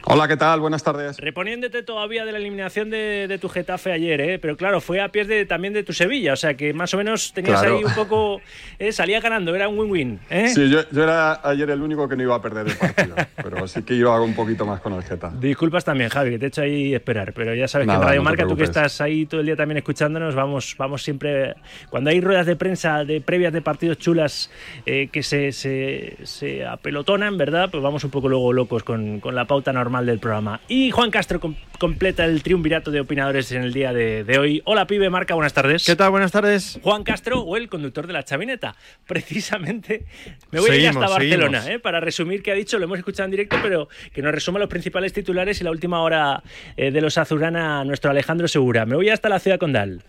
[0.08, 0.60] Hola, ¿qué tal?
[0.60, 1.16] Buenas tardes.
[1.18, 4.38] Reponiéndote todavía de la eliminación de, de tu Getafe ayer, ¿eh?
[4.38, 6.96] pero claro, fue a pies de, también de tu Sevilla, o sea que más o
[6.96, 7.78] menos tenías Claro.
[7.78, 8.40] ahí un poco...
[8.78, 10.20] eh, salía ganando, era un win-win.
[10.30, 10.48] ¿eh?
[10.48, 13.66] Sí, yo, yo era ayer el único que no iba a perder el partido, pero
[13.66, 15.32] sí que iba un poquito más con el Geta.
[15.40, 18.08] Disculpas también, Javi, que te he hecho ahí esperar, pero ya sabes Nada, que en
[18.08, 21.54] Radio no Marca, tú que estás ahí todo el día también escuchándonos, vamos, vamos siempre.
[21.90, 24.52] Cuando hay ruedas de prensa de previas de partidos chulas
[24.86, 27.70] eh, que se, se, se apelotonan, ¿verdad?
[27.72, 30.60] Pues vamos un poco luego locos con, con la pauta normal del programa.
[30.68, 34.60] Y Juan Castro com- completa el triunvirato de opinadores en el día de, de hoy.
[34.66, 35.86] Hola, pibe, Marca, buenas tardes.
[35.86, 36.10] ¿Qué tal?
[36.10, 36.78] Buenas tardes.
[36.82, 38.74] Juan Castro o el conductor de la chavineta.
[39.06, 40.04] Precisamente
[40.50, 41.62] me voy a ir hasta Barcelona.
[41.72, 41.78] ¿eh?
[41.78, 42.78] para resumir qué ha dicho.
[42.78, 46.00] Lo hemos escuchado en directo, pero que nos resuma los principales titulares y la última
[46.02, 46.42] hora
[46.76, 48.84] eh, de los Azurana, nuestro Alejandro Segura.
[48.84, 50.02] Me voy hasta la ciudad condal.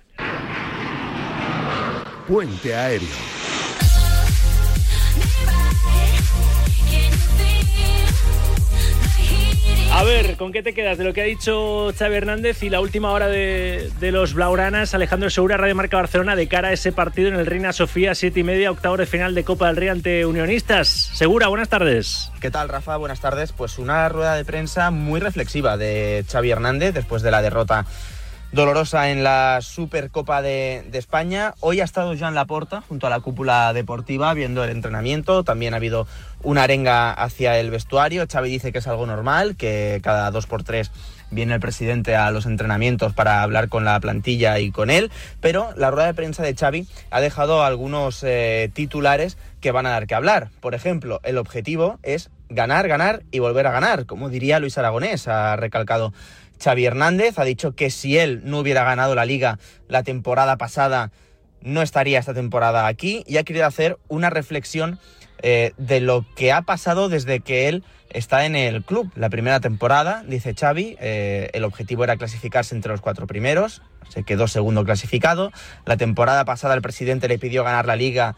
[2.28, 3.37] Puente aéreo.
[9.98, 12.82] A ver, ¿con qué te quedas de lo que ha dicho Xavi Hernández y la
[12.82, 14.94] última hora de, los Blauranas?
[14.94, 18.42] Alejandro Segura, Radio Marca Barcelona, de cara a ese partido en el Reina Sofía, siete
[18.42, 20.88] y media, octavo de final de Copa del Rey ante Unionistas.
[20.88, 22.32] Segura, buenas tardes.
[22.40, 22.96] ¿Qué tal, Rafa?
[22.98, 23.54] Buenas tardes.
[23.54, 27.88] Pues una rueda de prensa muy reflexiva de Xavi Hernández después de la derrota
[28.58, 31.54] dolorosa en la Supercopa de, España.
[31.60, 35.44] Hoy ha estado Joan Laporta junto a la cúpula deportiva viendo el entrenamiento.
[35.44, 36.08] También ha habido
[36.42, 38.26] una arenga hacia el vestuario.
[38.28, 40.90] Xavi dice que es algo normal, que cada dos por tres
[41.30, 45.70] viene el presidente a los entrenamientos para hablar con la plantilla y con él, pero
[45.76, 50.08] la rueda de prensa de Xavi ha dejado algunos eh, titulares que van a dar
[50.08, 50.50] que hablar.
[50.62, 55.28] Por ejemplo, el objetivo es ganar, ganar y volver a ganar, como diría Luis Aragonés,
[55.28, 56.14] ha recalcado
[56.62, 61.12] Xavi Hernández, ha dicho que si él no hubiera ganado la liga la temporada pasada,
[61.62, 65.00] no estaría esta temporada aquí y ha querido hacer una reflexión
[65.42, 69.12] eh, de lo que ha pasado desde que él está en el club.
[69.16, 74.24] La primera temporada, dice Xavi, eh, el objetivo era clasificarse entre los cuatro primeros, se
[74.24, 75.52] quedó segundo clasificado.
[75.86, 78.36] La temporada pasada el presidente le pidió ganar la liga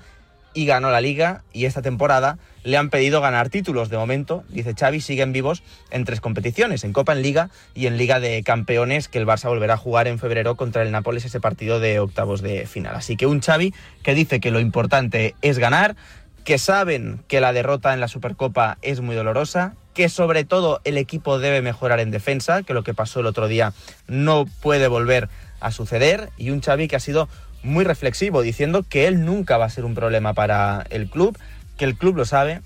[0.59, 3.87] y ganó la liga y esta temporada le han pedido ganar títulos.
[3.87, 7.95] De momento, dice Xavi, siguen vivos en tres competiciones, en Copa, en Liga y en
[7.95, 11.39] Liga de Campeones, que el Barça volverá a jugar en febrero contra el Nápoles ese
[11.39, 12.93] partido de octavos de final.
[12.93, 15.95] Así que un Xavi que dice que lo importante es ganar,
[16.43, 20.97] que saben que la derrota en la Supercopa es muy dolorosa, que sobre todo el
[20.97, 23.71] equipo debe mejorar en defensa, que lo que pasó el otro día
[24.07, 25.29] no puede volver
[25.61, 27.29] a suceder, y un Xavi que ha sido
[27.63, 31.37] muy reflexivo, diciendo que él nunca va a ser un problema para el club,
[31.77, 32.61] que el club lo sabe,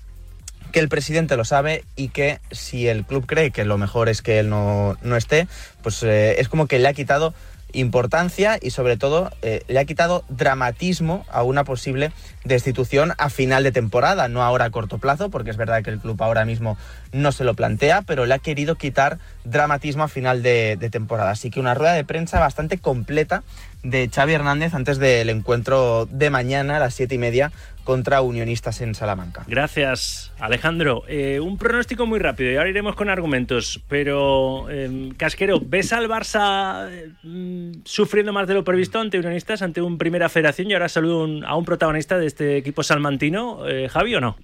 [0.72, 4.22] que el presidente lo sabe y que si el club cree que lo mejor es
[4.22, 5.46] que él no, no esté,
[5.82, 7.32] pues eh, es como que le ha quitado
[7.74, 12.12] importancia y sobre todo eh, le ha quitado dramatismo a una posible
[12.44, 15.98] destitución a final de temporada, no ahora a corto plazo, porque es verdad que el
[15.98, 16.78] club ahora mismo
[17.12, 21.30] no se lo plantea, pero le ha querido quitar dramatismo a final de, de temporada.
[21.30, 23.42] Así que una rueda de prensa bastante completa
[23.82, 27.52] de Xavi Hernández antes del encuentro de mañana a las siete y media
[27.84, 29.44] contra Unionistas en Salamanca.
[29.46, 31.04] Gracias, Alejandro.
[31.06, 33.80] Eh, un pronóstico muy rápido y ahora iremos con argumentos.
[33.88, 36.88] Pero, eh, Casquero, ¿ves al Barça
[37.22, 40.70] mm, sufriendo más de lo previsto ante Unionistas, ante un primera federación?
[40.70, 44.36] Y ahora saludo un- a un protagonista de este equipo salmantino, eh, Javi, ¿o no?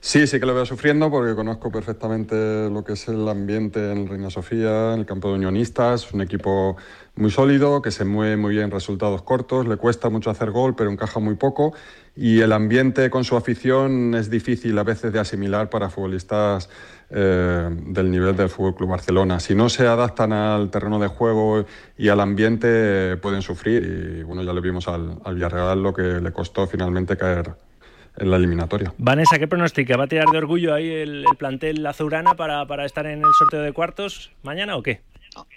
[0.00, 4.06] Sí, sí que lo veo sufriendo porque conozco perfectamente lo que es el ambiente en
[4.06, 6.12] Reina Sofía, en el campo de unionistas.
[6.12, 6.76] Un equipo
[7.16, 10.74] muy sólido, que se mueve muy bien en resultados cortos, le cuesta mucho hacer gol,
[10.76, 11.74] pero encaja muy poco.
[12.14, 16.68] Y el ambiente con su afición es difícil a veces de asimilar para futbolistas
[17.10, 19.40] eh, del nivel del Fútbol Club Barcelona.
[19.40, 21.64] Si no se adaptan al terreno de juego
[21.96, 23.82] y al ambiente, pueden sufrir.
[24.18, 27.54] Y bueno, ya le vimos al, al Villarreal lo que le costó finalmente caer
[28.18, 28.94] en la eliminatoria.
[28.98, 29.96] Vanessa, ¿qué pronostica?
[29.96, 33.32] ¿Va a tirar de orgullo ahí el, el plantel azulgrana para, para estar en el
[33.38, 35.00] sorteo de cuartos mañana o qué?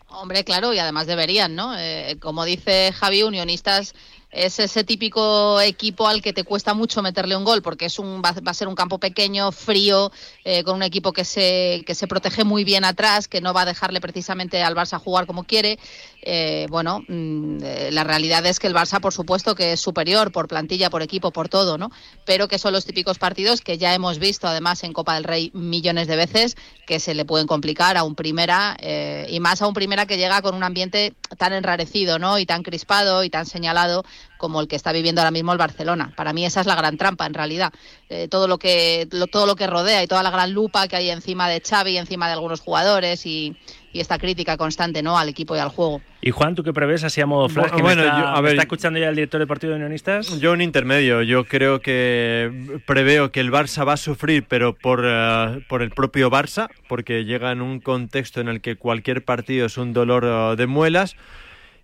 [0.10, 1.78] Hombre, claro, y además deberían, ¿no?
[1.78, 3.95] Eh, como dice Javi, Unionistas
[4.31, 8.21] es ese típico equipo al que te cuesta mucho meterle un gol, porque es un,
[8.23, 10.11] va, a ser un campo pequeño, frío,
[10.43, 13.61] eh, con un equipo que se, que se protege muy bien atrás, que no va
[13.61, 15.79] a dejarle precisamente al Barça jugar como quiere.
[16.21, 20.31] Eh, bueno, mm, eh, la realidad es que el Barça, por supuesto, que es superior
[20.31, 21.91] por plantilla, por equipo, por todo, ¿no?
[22.25, 25.51] Pero que son los típicos partidos que ya hemos visto, además, en Copa del Rey
[25.53, 29.67] millones de veces, que se le pueden complicar a un primera, eh, y más a
[29.67, 32.37] un primera que llega con un ambiente tan enrarecido, ¿no?
[32.37, 34.03] Y tan crispado y tan señalado
[34.38, 36.13] como el que está viviendo ahora mismo el Barcelona.
[36.15, 37.71] Para mí esa es la gran trampa, en realidad.
[38.10, 40.95] Eh, todo lo que lo- todo lo que rodea y toda la gran lupa que
[40.95, 43.55] hay encima de Xavi, encima de algunos jugadores y,
[43.93, 45.17] y esta crítica constante, ¿no?
[45.17, 46.01] Al equipo y al juego.
[46.21, 47.71] Y Juan, ¿tú qué prevés así a modo flash?
[47.82, 50.39] Bueno, está, yo- a me ver- está escuchando ya el director deportivo de Unionistas.
[50.39, 51.21] Yo un intermedio.
[51.21, 55.91] Yo creo que preveo que el Barça va a sufrir, pero por, eh, por el
[55.91, 60.23] propio Barça, porque llega en un contexto en el que cualquier partido es un dolor
[60.25, 61.15] eh, de muelas.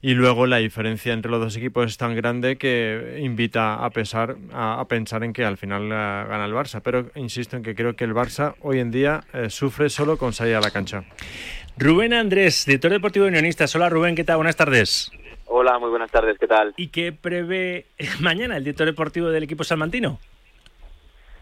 [0.05, 4.35] Y luego la diferencia entre los dos equipos es tan grande que invita a, pesar,
[4.53, 6.79] a, a pensar en que al final eh, gana el Barça.
[6.83, 10.31] Pero insisto en que creo que el Barça hoy en día eh, sufre solo con
[10.31, 11.05] salir a la cancha.
[11.75, 13.75] Rubén Andrés, director deportivo de Unionistas.
[13.75, 14.35] Hola Rubén, ¿qué tal?
[14.35, 15.11] Buenas tardes.
[15.47, 16.75] Hola, muy buenas tardes, ¿qué tal?
[16.77, 17.87] ¿Y qué prevé
[18.19, 20.19] mañana el director deportivo del equipo salmantino?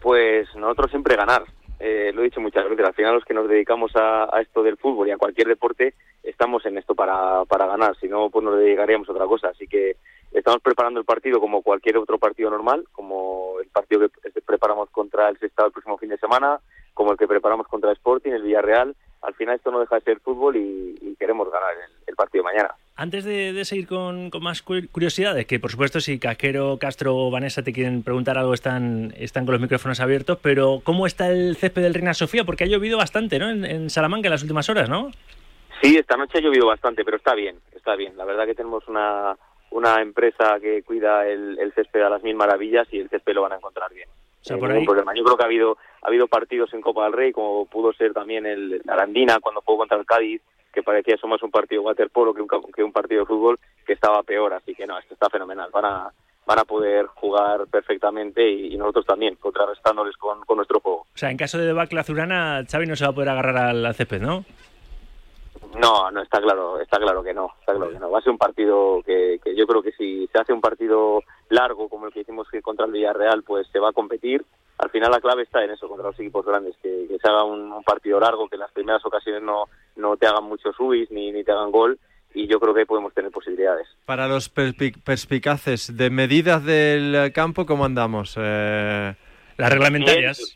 [0.02, 1.43] Pues nosotros siempre ganar.
[1.86, 4.63] Eh, lo he dicho muchas veces, al final los que nos dedicamos a, a esto
[4.63, 8.46] del fútbol y a cualquier deporte estamos en esto para, para ganar, si no pues
[8.46, 9.50] nos dedicaríamos a otra cosa.
[9.50, 9.98] Así que
[10.32, 15.28] estamos preparando el partido como cualquier otro partido normal, como el partido que preparamos contra
[15.28, 16.62] el Sestao el próximo fin de semana,
[16.93, 18.96] como el que preparamos contra el Sporting, el Villarreal.
[19.22, 22.74] Al final esto no deja de ser fútbol y, queremos ganar el, el partido mañana.
[22.95, 27.15] Antes de, de seguir con, con más cu- curiosidades, que por supuesto si Casquero, Castro
[27.17, 31.32] o Vanessa te quieren preguntar algo están, están con los micrófonos abiertos, pero ¿cómo está
[31.32, 32.43] el césped del Reina Sofía?
[32.43, 33.49] Porque ha llovido bastante, ¿no?
[33.49, 35.10] En, en Salamanca en las últimas horas, ¿no?
[35.82, 38.15] Sí, esta noche ha llovido bastante, pero está bien, está bien.
[38.15, 39.36] La verdad que tenemos una,
[39.71, 43.41] una empresa que cuida el, el césped a las mil maravillas y el césped lo
[43.41, 44.08] van a encontrar bien.
[44.08, 45.15] O sea, Eh, por ningún ahí- problema.
[45.15, 48.13] Yo creo que ha habido ha habido partidos en Copa del Rey, como pudo ser
[48.13, 50.41] también el Arandina cuando jugó contra el Cádiz,
[50.73, 53.59] que parecía eso más un partido de waterpolo que un, que un partido de fútbol,
[53.86, 54.53] que estaba peor.
[54.53, 55.69] Así que no, esto está fenomenal.
[55.71, 56.12] Van a
[56.45, 61.01] van a poder jugar perfectamente y, y nosotros también, contrarrestándoles con, con nuestro juego.
[61.01, 63.95] O sea, en caso de debacle azulgrana, Xavi no se va a poder agarrar al,
[63.95, 64.43] césped, ¿no?
[65.79, 68.12] No, no, está claro, está claro que no, está claro que no.
[68.12, 71.23] Va a ser un partido que, que yo creo que si se hace un partido
[71.49, 74.45] largo como el que hicimos que contra el Villarreal, pues se va a competir.
[74.79, 77.43] Al final la clave está en eso, contra los equipos grandes, que, que se haga
[77.43, 81.09] un, un partido largo, que en las primeras ocasiones no, no te hagan muchos subis
[81.12, 81.97] ni, ni te hagan gol
[82.33, 83.88] y yo creo que ahí podemos tener posibilidades.
[84.05, 88.36] Para los perspi- perspicaces de medidas del campo, ¿cómo andamos?
[88.39, 89.13] Eh,
[89.57, 90.55] Las reglamentarias.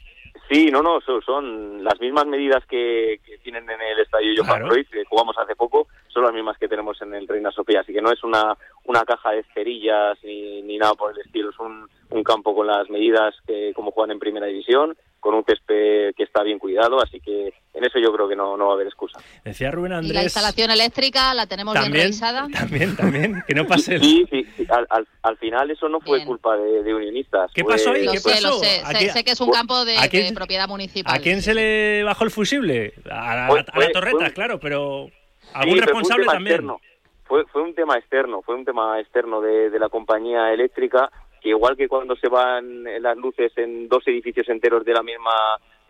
[0.50, 4.48] Sí, no, no, son, son las mismas medidas que, que tienen en el estadio Johan
[4.60, 4.68] Claro.
[4.70, 7.92] Cruyff, que jugamos hace poco, son las mismas que tenemos en el Reina Sofía, así
[7.92, 8.56] que no es una,
[8.88, 12.66] una caja de cerillas ni, ni nada por el estilo, es un, un campo con
[12.68, 17.02] las medidas que como juegan en primera división, con un césped que está bien cuidado,
[17.02, 19.20] así que en eso yo creo que no, no va a haber excusa.
[19.44, 20.24] Decía Rubén Y la Andrés.
[20.24, 22.48] instalación eléctrica la tenemos bien revisada.
[22.54, 24.00] También, también, que no pase.
[24.00, 27.52] Sí, sí, sí, al, al, al final eso no fue culpa de, de unionistas.
[27.54, 28.06] ¿Qué pasó ahí?
[28.06, 28.48] Lo ¿Qué sé, pasó?
[28.50, 28.82] lo sé.
[28.86, 31.14] ¿A Sé, que es un campo de, ¿A quién- de propiedad municipal.
[31.14, 32.94] ¿A quién se le bajó el fusible?
[33.12, 36.24] A la, Fue- a la fue- torreta, claro, pero Sí, algún pero fue un responsable
[36.24, 36.54] tema también.
[36.56, 36.82] externo.
[37.28, 41.10] Fue, fue un tema externo, fue un tema externo de, de la compañía eléctrica,
[41.42, 45.32] que igual que cuando se van las luces en dos edificios enteros de la misma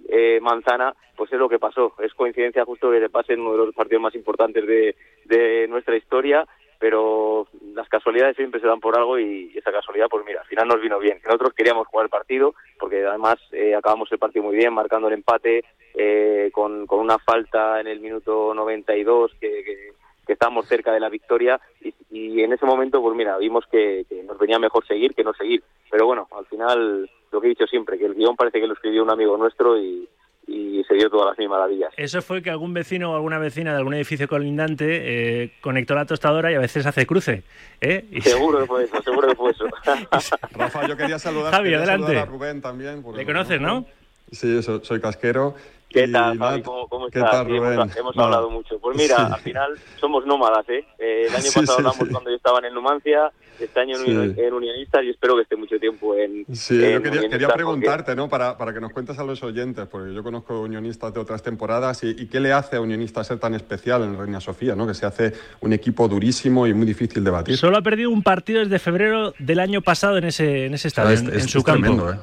[0.10, 1.94] eh, manzana, pues es lo que pasó.
[2.00, 4.96] Es coincidencia justo que le pase en uno de los partidos más importantes de,
[5.26, 6.48] de nuestra historia,
[6.80, 10.68] pero las casualidades siempre se dan por algo y esa casualidad, pues mira, al final
[10.68, 11.20] nos vino bien.
[11.26, 15.16] Nosotros queríamos jugar el partido, porque además eh, acabamos el partido muy bien, marcando el
[15.16, 15.64] empate
[15.96, 19.92] eh, con, con una falta en el minuto 92 que, que,
[20.28, 24.06] que estábamos cerca de la victoria y, y en ese momento, pues mira, vimos que,
[24.08, 25.64] que nos venía mejor seguir que no seguir.
[25.90, 28.74] Pero bueno, al final, lo que he dicho siempre, que el guion parece que lo
[28.74, 30.08] escribió un amigo nuestro y,
[30.48, 31.94] y se dio todas las mil maravillas.
[31.98, 36.06] Eso fue que algún vecino o alguna vecina de algún edificio colindante eh, conectó la
[36.06, 37.44] tostadora y a veces hace cruce.
[37.82, 38.06] ¿eh?
[38.12, 39.66] Y- Seguro que fue eso, seguro que fue eso.
[40.52, 42.06] Rafa, yo quería saludar, Javi, quería adelante.
[42.08, 43.02] saludar a Rubén también.
[43.04, 43.68] porque Le conoces, ¿no?
[43.84, 43.92] conozco.
[44.32, 45.56] Sí, so- soy casquero.
[45.90, 46.62] ¿Qué tal, Javi?
[46.64, 47.32] ¿Cómo, cómo ¿Qué estás?
[47.32, 47.90] tal, Sí, hemos- Rubén?
[47.98, 48.28] hemos, Nada.
[48.28, 48.78] hablado mucho.
[48.80, 49.24] Pues mira, Sí.
[49.34, 50.84] al final somos nómadas, ¿eh?
[51.00, 52.12] Eh, El año Sí, pasado sí, hablamos sí.
[52.12, 54.12] cuando yo estaba en Numancia, este año en, Sí.
[54.12, 57.54] Uni- en Unionistas y espero que esté mucho tiempo en Sí, en yo quería, porque-
[57.56, 58.28] preguntarte, ¿no?
[58.30, 62.04] Para, para que nos cuentes a los oyentes, porque yo conozco unionistas de otras temporadas
[62.04, 64.86] y, y qué le hace a Unionistas ser tan especial en Reina Sofía, ¿no?
[64.86, 67.58] Que se hace un equipo durísimo y muy difícil de batir.
[67.58, 71.12] Solo ha perdido un partido desde febrero del año pasado en ese, en ese estadio,
[71.12, 71.82] Es- en, es- en su es campo.
[71.82, 72.18] tremendo, ¿eh?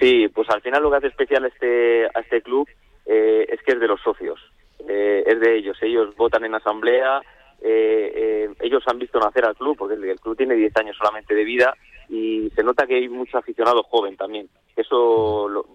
[0.00, 2.68] Sí, pues al final lo que hace especial a este, a este club
[3.06, 4.40] eh, es que es de los socios,
[4.88, 5.76] eh, es de ellos.
[5.80, 7.20] Ellos votan en asamblea,
[7.62, 11.34] eh, eh, ellos han visto nacer al club, porque el, club tiene 10 años solamente
[11.34, 11.74] de vida
[12.08, 14.48] y se nota que hay mucho aficionado joven también.
[14.76, 15.66] Eso lo-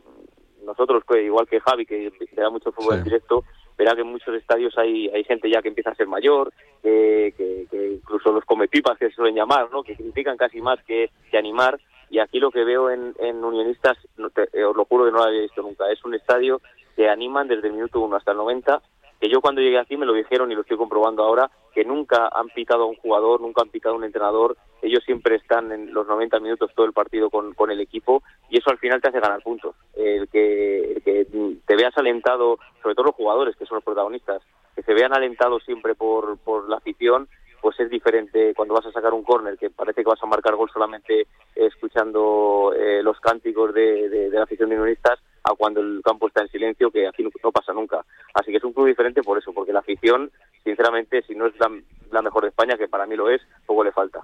[0.64, 3.44] nosotros, igual que Javi, que le da mucho fútbol en directo,
[3.78, 6.54] verá que en muchos estadios hay, hay gente ya que empieza a ser mayor,
[6.84, 9.82] que, que- que incluso los comepipas que se suelen llamar, ¿no?
[9.84, 11.80] que critican casi más que, que animar.
[12.12, 15.12] Y aquí lo que veo en, en Unionistas, no te- eh, os lo juro que
[15.12, 16.62] no lo había visto nunca, es un estadio
[16.96, 18.82] que animan desde el minuto 1 hasta el 90,
[19.20, 22.28] que yo cuando llegué aquí me lo dijeron y lo estoy comprobando ahora, que nunca
[22.34, 25.94] han pitado a un jugador, nunca han pitado a un entrenador, ellos siempre están en
[25.94, 29.10] los 90 minutos todo el partido con, con el equipo y eso al final te
[29.10, 29.76] hace ganar puntos.
[29.96, 31.28] El que, que
[31.66, 34.42] te veas alentado, sobre todo los jugadores que son los protagonistas,
[34.76, 37.28] que se vean alentados siempre por, por la afición,
[37.62, 40.56] pues es diferente cuando vas a sacar un córner, que parece que vas a marcar
[40.56, 45.82] gol solamente escuchando eh, los cánticos de, de- de la afición de unionistas, a cuando
[45.82, 48.06] el campo está en silencio, que aquí no, no pasa nunca.
[48.34, 50.30] Así que es un club diferente por eso, porque la afición,
[50.64, 51.70] sinceramente, si no es la,
[52.12, 54.20] la mejor de España, que para mí lo es, poco le falta.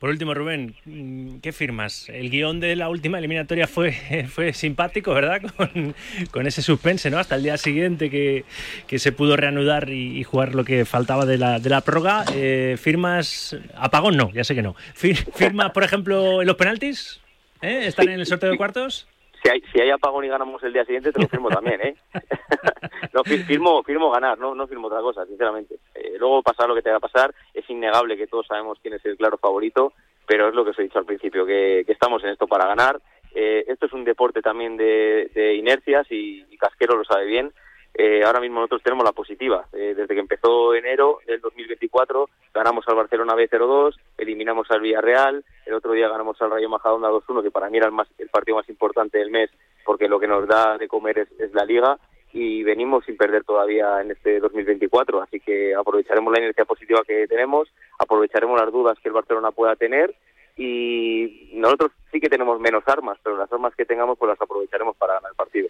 [0.00, 2.08] Por último, Rubén, mm, ¿qué firmas?
[2.08, 3.92] El guion de la última eliminatoria fue,
[4.28, 5.40] fue simpático, ¿verdad?
[5.56, 5.94] Con,
[6.32, 7.18] con ese suspense, ¿no?
[7.18, 8.44] Hasta el día siguiente que,
[8.88, 12.24] que se pudo reanudar y, y jugar lo que faltaba de la, de la prórroga.
[12.34, 14.16] Eh, ¿Firmas apagón?
[14.16, 14.74] No, ya sé que no.
[14.94, 17.20] Fir- ¿Firmas, por ejemplo, en los penaltis?
[17.62, 17.86] ¿Eh?
[17.86, 19.06] ¿Están en el sorteo de cuartos?
[19.46, 21.94] Si hay, si hay apagón y ganamos el día siguiente, te lo firmo también, ¿eh?
[23.46, 25.76] firmo, firmo ganar, no, firmo otra cosa, sinceramente.
[25.94, 28.94] Eh, luego pasar lo que te va a pasar, es innegable que todos sabemos quién
[28.94, 29.92] es el claro favorito,
[30.26, 32.66] pero es lo que os he dicho al principio, que, que estamos en esto para
[32.66, 33.00] ganar.
[33.36, 37.52] Eh, esto es un deporte también de, de inercias y Casquero lo sabe bien.
[37.98, 39.64] Eh, ahora mismo nosotros tenemos la positiva.
[39.72, 45.74] Eh, desde que empezó enero del 2024, ganamos al Barcelona B0-2, eliminamos al Villarreal, el
[45.74, 48.58] otro día ganamos al Rayo Majadahonda 2-1, que para mí era el, más, el partido
[48.58, 49.50] más importante del mes,
[49.86, 51.98] porque lo que nos da de comer es, es la Liga,
[52.34, 57.26] y venimos sin perder todavía en este 2024, así que aprovecharemos la inercia positiva que
[57.26, 57.66] tenemos,
[57.98, 60.14] aprovecharemos las dudas que el Barcelona pueda tener,
[60.56, 64.96] y nosotros sí que tenemos menos armas, pero las armas que tengamos pues las aprovecharemos
[64.96, 65.68] para ganar el partido.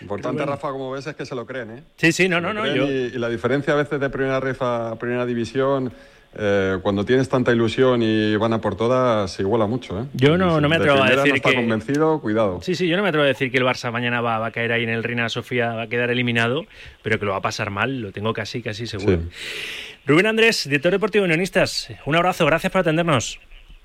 [0.00, 1.82] Importante, Rafa, como ves, es que se lo creen, ¿eh?
[1.96, 2.66] Sí, sí, no, Se no, no.
[2.66, 5.92] Yo, Y, y la diferencia a veces de primera ref a primera división,
[6.36, 10.04] eh, cuando tienes tanta ilusión y van a por todas, se iguala mucho, ¿eh?
[10.12, 12.60] Yo no- no me de atrevo a decir no está que- convencido, cuidado.
[12.62, 14.50] Sí, sí, yo no me atrevo a decir que el Barça mañana va, va a
[14.52, 16.64] caer ahí en el Reina Sofía, va a quedar eliminado,
[17.02, 19.20] pero que lo va a pasar mal, lo tengo casi, casi seguro.
[20.06, 23.40] Rubén Andrés, director deportivo de Unionistas, un abrazo, gracias por atendernos.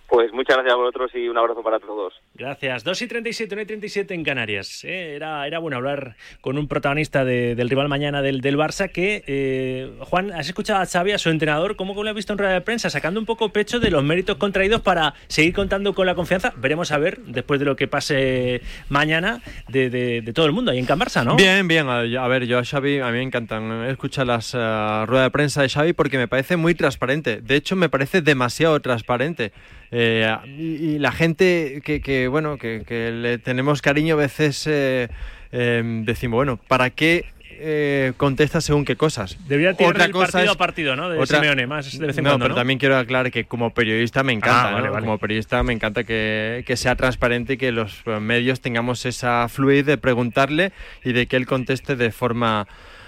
[0.07, 2.13] Pues muchas gracias a vosotros y un abrazo para todos.
[2.35, 2.83] Gracias.
[2.83, 4.83] 2 y 37, 1 y 37 en Canarias.
[4.83, 8.89] Eh, Era, era bueno hablar con un protagonista de- del rival mañana del, del Barça
[8.91, 12.39] que, eh, Juan, ¿has escuchado a Xavi, a su entrenador, cómo lo has visto en
[12.39, 16.07] rueda de prensa, sacando un poco pecho de los méritos contraídos para seguir contando con
[16.07, 16.53] la confianza?
[16.57, 20.79] Veremos a ver, después de lo que pase mañana, de, de- todo el mundo ahí
[20.79, 21.35] en Can Barça, ¿no?
[21.35, 21.87] Bien, bien.
[21.87, 24.57] A ver, yo a Xavi, a mí me encantan escuchar las eh,
[25.05, 27.41] ruedas de prensa de Xavi porque me parece muy transparente.
[27.41, 29.51] De hecho, me parece demasiado transparente.
[29.95, 35.07] Y, y la gente que, que, bueno, que, que le tenemos cariño a veces eh,
[35.51, 37.25] eh, decimos, bueno, ¿para qué
[37.65, 39.37] eh, contesta según qué cosas?
[39.47, 41.09] Debería tirar Otra cosa partido es- a partido, ¿no?
[41.09, 42.59] De otra- Simeone, más de vez en no, cuando, pero ¿no?
[42.59, 44.93] también quiero aclarar que como periodista me encanta, Ah, vale, ¿no?
[44.93, 45.05] vale.
[45.05, 49.47] Como periodista me encanta que, que sea transparente y que los eh, medios tengamos esa
[49.47, 50.71] fluidez de preguntarle
[51.03, 52.67] y de que él conteste de forma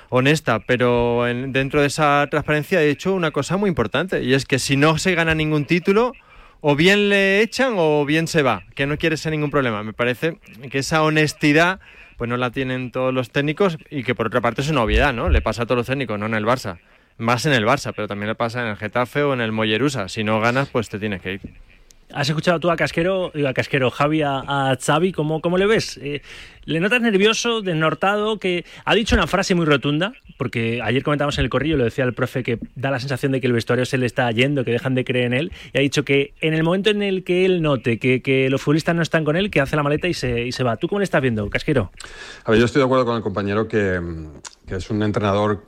[0.10, 4.46] honesta, pero en- dentro de esa transparencia he hecho una cosa muy importante y es
[4.46, 6.14] que si no se gana ningún título,
[6.68, 9.84] o bien le echan o bien se va, que no quiere ser ningún problema.
[9.84, 10.40] Me parece
[10.72, 11.80] que esa honestidad
[12.18, 15.14] pues no la tienen todos los técnicos y que por otra parte es una obviedad,
[15.14, 15.30] ¿no?
[15.30, 16.80] Le pasa a todos los técnicos, no en el Barça.
[17.20, 20.10] Más en el Barça, pero también le pasa en el Getafe o en el Mollerusa.
[20.10, 21.42] Si no ganas, pues te tienes que ir.
[22.16, 26.00] Has escuchado tú a Casquero, digo, a Casquero, Javi, a, Xavi, ¿cómo, cómo le ves?
[26.02, 26.22] Eh,
[26.64, 30.14] ¿Le notas nervioso, desnortado, que ha dicho una frase muy rotunda?
[30.38, 33.42] Porque ayer comentamos en el corrillo, lo decía el profe, que da la sensación de
[33.42, 35.82] que el vestuario se le está yendo, que dejan de creer en él, y ha
[35.82, 39.02] dicho que en el momento en el que él note que, que los futbolistas no
[39.02, 40.78] están con él, que hace la maleta y se, y se va.
[40.78, 41.92] ¿Tú cómo le estás viendo, Casquero?
[42.46, 44.00] A ver, yo estoy de acuerdo con el compañero que,
[44.66, 45.64] que es un entrenador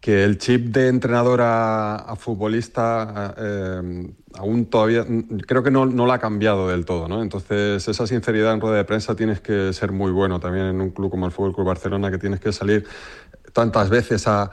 [0.00, 5.04] que el chip de entrenador a, futbolista eh, aún todavía
[5.46, 7.22] creo que no, no lo ha cambiado del todo, ¿no?
[7.22, 10.90] Entonces esa sinceridad en rueda de prensa tienes que ser muy bueno también en un
[10.90, 12.86] club como el Fútbol Club Barcelona que tienes que salir
[13.52, 14.50] tantas veces a,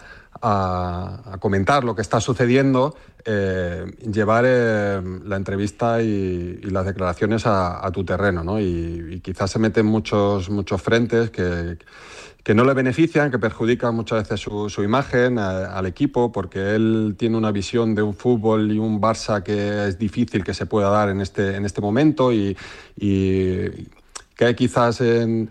[1.39, 7.91] comentar lo que está sucediendo, eh, llevar eh, la entrevista y, las declaraciones a, a
[7.91, 8.59] tu terreno, ¿no?
[8.59, 11.77] Y, y quizás se meten muchos, muchos frentes que,
[12.43, 17.15] que no le benefician, que perjudican muchas veces su, su imagen al equipo, porque él
[17.17, 20.89] tiene una visión de un fútbol y un Barça que es difícil que se pueda
[20.89, 22.57] dar en este, en este momento y,
[22.99, 23.69] y
[24.43, 25.49] hay quizás en,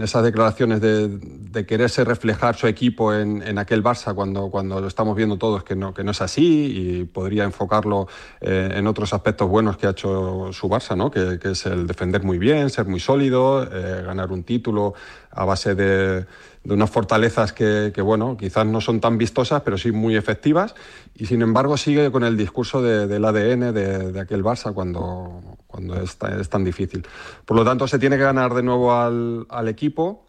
[0.00, 5.36] esas declaraciones de, quererse reflejar su equipo en, aquel Barça cuando, cuando lo estamos viendo
[5.36, 8.08] todos que no, que no es así y podría enfocarlo
[8.40, 11.10] eh, en otros aspectos buenos que ha hecho su Barça, ¿no?
[11.10, 14.94] que, es el defender muy bien, ser muy sólido, eh, ganar un título
[15.30, 16.26] a base de,
[16.64, 20.74] unas fortalezas que, bueno, quizás no son tan vistosas, pero sí muy efectivas.
[21.14, 26.00] Y sin embargo sigue con el discurso de- del ADN de aquel Barça cuando, cuando
[26.00, 27.06] es, es tan difícil.
[27.44, 30.26] Por lo tanto, se tiene que ganar de nuevo al, al equipo,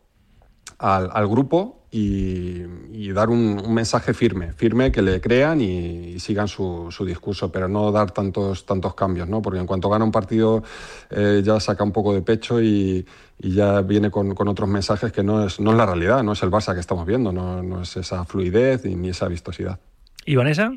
[0.77, 2.61] al, al grupo y,
[2.91, 7.05] y dar un, un mensaje firme, firme que le crean y, y sigan su, su
[7.05, 9.41] discurso, pero no dar tantos, tantos cambios, ¿no?
[9.41, 10.63] porque en cuanto gana un partido
[11.09, 13.05] eh, ya saca un poco de pecho y,
[13.39, 16.31] y ya viene con, con otros mensajes que no es, no es la realidad, no
[16.31, 19.79] es el Barça que estamos viendo, no, no es esa fluidez ni esa vistosidad.
[20.25, 20.71] ¿Y Vanessa?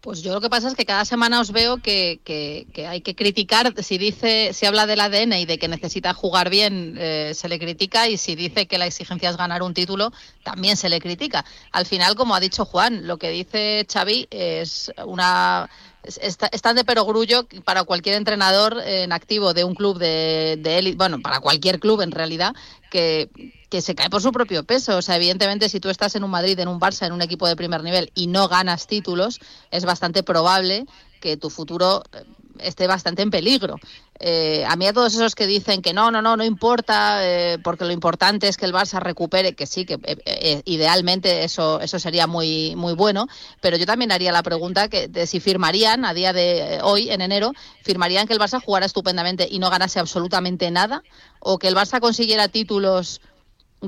[0.00, 3.02] Pues yo lo que pasa es que cada semana os veo que, que- que hay
[3.02, 3.74] que criticar.
[3.82, 7.58] Si dice, si habla del ADN y de que necesita jugar bien, eh, se le
[7.58, 8.08] critica.
[8.08, 10.10] Y si dice que la exigencia es ganar un título,
[10.42, 11.44] también se le critica.
[11.72, 15.68] Al final, como ha dicho Juan, lo que dice Xavi es una
[16.04, 20.78] está- es tan de perogrullo para cualquier entrenador en activo de un club de, de
[20.78, 22.54] élite, bueno, para cualquier club en realidad,
[22.90, 23.30] que,
[23.68, 24.96] que se cae por su propio peso.
[24.96, 27.46] O sea, evidentemente, si tú estás en un Madrid, en un Barça, en un equipo
[27.46, 29.40] de primer nivel y no ganas títulos,
[29.70, 30.86] es bastante probable
[31.20, 32.24] que tu futuro eh,
[32.62, 33.76] esté bastante en peligro.
[34.18, 37.58] Eh, a mí a todos esos que dicen que no, no, no, no importa, eh,
[37.62, 41.80] porque lo importante es que el Barça recupere, que sí, que eh, eh, idealmente eso,
[41.80, 43.28] eso sería muy, muy bueno,
[43.60, 47.22] pero yo también haría la pregunta que, de si firmarían a día de hoy, en
[47.22, 47.52] enero,
[47.82, 51.02] firmarían que el Barça jugara estupendamente y no ganase absolutamente nada,
[51.40, 53.20] o que el Barça consiguiera títulos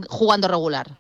[0.09, 0.99] jugando regular.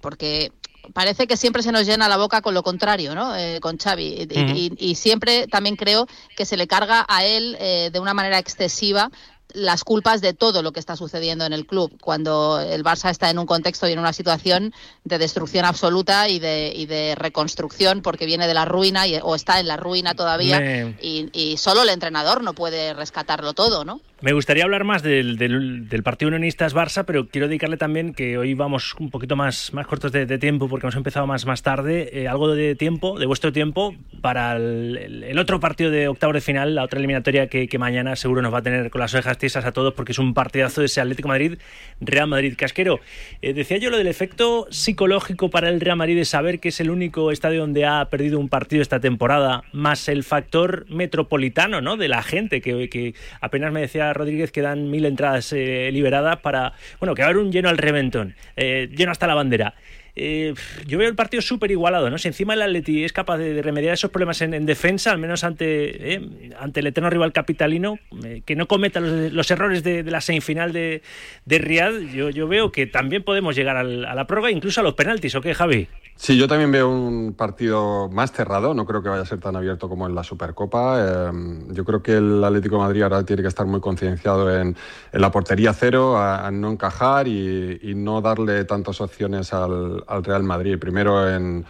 [0.00, 0.52] Porque
[0.92, 3.34] parece que siempre se nos llena la boca con lo contrario, ¿no?
[3.36, 4.26] Eh, con Xavi.
[4.30, 6.06] Y, y- y siempre también creo
[6.36, 9.10] que se le carga a él eh, de una manera excesiva
[9.52, 13.30] las culpas de todo lo que está sucediendo en el club, cuando el Barça está
[13.30, 14.74] en un contexto y en una situación
[15.04, 19.34] de destrucción absoluta y de, y de reconstrucción porque viene de la ruina y, o
[19.36, 23.84] está en la ruina todavía Me- y, y solo el entrenador no puede rescatarlo todo,
[23.84, 24.00] ¿no?
[24.22, 28.38] Me gustaría hablar más del, del, del partido unionistas Barça, pero quiero dedicarle también que
[28.38, 32.08] hoy vamos un poquito más, más cortos de, tiempo porque hemos empezado más, más tarde,
[32.14, 36.74] eh, algo de tiempo, de vuestro tiempo, para el, otro partido de octavos de final,
[36.74, 39.72] la otra eliminatoria que, mañana seguro nos va a tener con las orejas tiesas a
[39.72, 41.58] todos porque es un partidazo de ese Atlético Madrid,
[42.00, 42.54] Real Madrid.
[42.56, 43.00] Casquero,
[43.42, 46.80] eh, decía yo lo del efecto psicológico para el Real Madrid de saber que es
[46.80, 51.98] el único estadio donde ha perdido un partido esta temporada, más el factor metropolitano, ¿no?
[51.98, 56.38] De la gente, que, que apenas me decía Rodríguez que dan mil entradas eh, liberadas
[56.38, 59.74] para, bueno, que va a haber un lleno al reventón, eh, lleno hasta la bandera.
[60.18, 60.54] Eh,
[60.86, 62.16] yo veo el partido súper igualado, ¿no?
[62.16, 65.44] Si encima el Atleti es capaz de, remediar esos problemas en, en defensa, al menos
[65.44, 70.22] ante, eh, ante el eterno rival capitalino, eh, que no cometa los, errores de, la
[70.22, 71.02] semifinal de,
[71.44, 75.34] de yo, yo veo que también podemos llegar a la prórroga, incluso a los penaltis,
[75.34, 75.86] ¿o qué, Javi?
[76.18, 79.54] Sí, yo también veo un partido más cerrado, no creo que vaya a ser tan
[79.54, 81.30] abierto como en la Supercopa.
[81.68, 84.74] Yo creo que el Atlético Madrid ahora tiene que estar muy concienciado en,
[85.12, 90.24] la portería cero, a, a no encajar y, y no darle tantas opciones al, al
[90.24, 90.78] Real Madrid.
[90.78, 91.64] Primero en,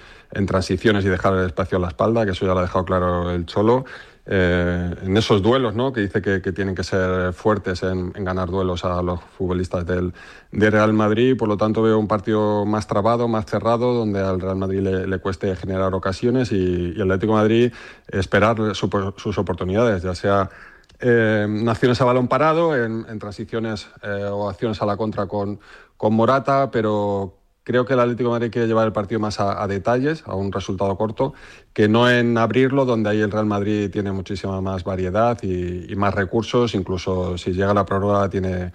[0.46, 3.30] transiciones y dejar el espacio a la espalda, que eso ya lo ha dejado claro
[3.30, 3.84] el Cholo.
[4.28, 5.92] Eh, en esos duelos, ¿no?
[5.92, 10.12] que dice que, tienen que ser fuertes en, ganar duelos a los futbolistas del,
[10.50, 11.36] de Real Madrid.
[11.36, 15.06] Por lo tanto, veo un partido más trabado, más cerrado, donde al Real Madrid le,
[15.06, 17.72] le cueste generar ocasiones y, el Atlético Madrid
[18.08, 20.50] esperar su- sus oportunidades, ya sea
[20.98, 25.60] eh, en acciones a balón parado, en, transiciones eh, o acciones a la contra con,
[25.96, 30.22] con Morata, pero Creo que el Atlético Madrid quiere llevar el partido más a, detalles,
[30.24, 31.34] a un resultado corto,
[31.72, 36.14] que no en abrirlo, donde ahí el Real Madrid tiene muchísima más variedad y, más
[36.14, 36.76] recursos.
[36.76, 38.70] Incluso si llega la prórroga, tiene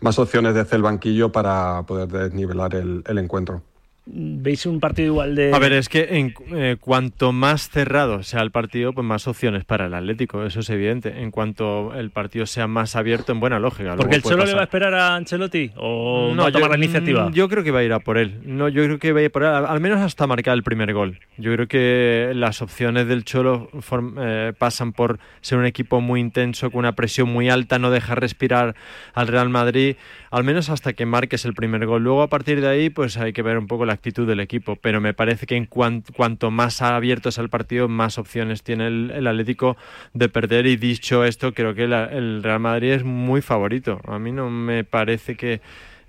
[0.00, 3.62] más opciones de hacer el banquillo para poder desnivelar el, el encuentro.
[4.08, 5.52] ¿Veis un partido igual de.?
[5.52, 9.64] A ver, es que en, eh, cuanto más cerrado sea el partido, pues más opciones
[9.64, 11.20] para el Atlético, eso es evidente.
[11.22, 13.96] En cuanto el partido sea más abierto, en buena lógica.
[13.96, 14.68] ¿Porque el Cholo le va a pasar.
[14.68, 15.72] esperar a Ancelotti?
[15.76, 17.28] ¿O No, va a tomar yo- la iniciativa?
[17.28, 18.40] mm, Yo creo que va a ir a por él.
[18.44, 20.62] No, yo creo que va a ir por él, al al menos hasta marcar el
[20.62, 21.18] primer gol.
[21.36, 26.20] Yo creo que las opciones del Cholo form- eh, pasan por ser un equipo muy
[26.20, 28.76] intenso, con una presión muy alta, no dejar respirar
[29.14, 29.96] al Real Madrid,
[30.36, 32.02] al menos hasta que marques el primer gol.
[32.04, 34.76] Luego, a partir de ahí, pues hay que ver un poco la actitud del equipo.
[34.76, 38.86] Pero me parece que en cuan- cuanto más abierto es el partido, más opciones tiene
[38.88, 39.76] el, el Atlético
[40.12, 40.66] de perder.
[40.66, 44.00] Y dicho esto, creo que la- el Real Madrid es muy favorito.
[44.06, 45.60] A mí no me parece que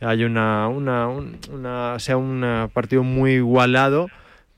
[0.01, 4.09] hay una, una, un- una- sea un eh, partido muy igualado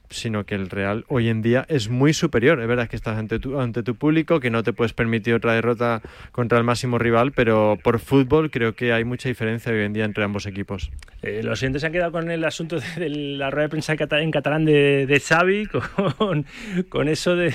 [0.09, 2.59] sino que el Real hoy en día es muy superior.
[2.61, 5.53] Es verdad que estás ante tu, ante tu público, que no te puedes permitir otra
[5.53, 6.01] derrota
[6.31, 10.05] contra el máximo rival, pero por fútbol creo que hay mucha diferencia hoy en día
[10.05, 10.91] entre ambos equipos.
[11.21, 13.91] Eh, los siguientes se han quedado con el asunto de, de la rueda de prensa
[13.93, 15.67] en cata- en catalán de, de Xavi,
[16.17, 16.45] con,
[16.89, 17.53] con eso de,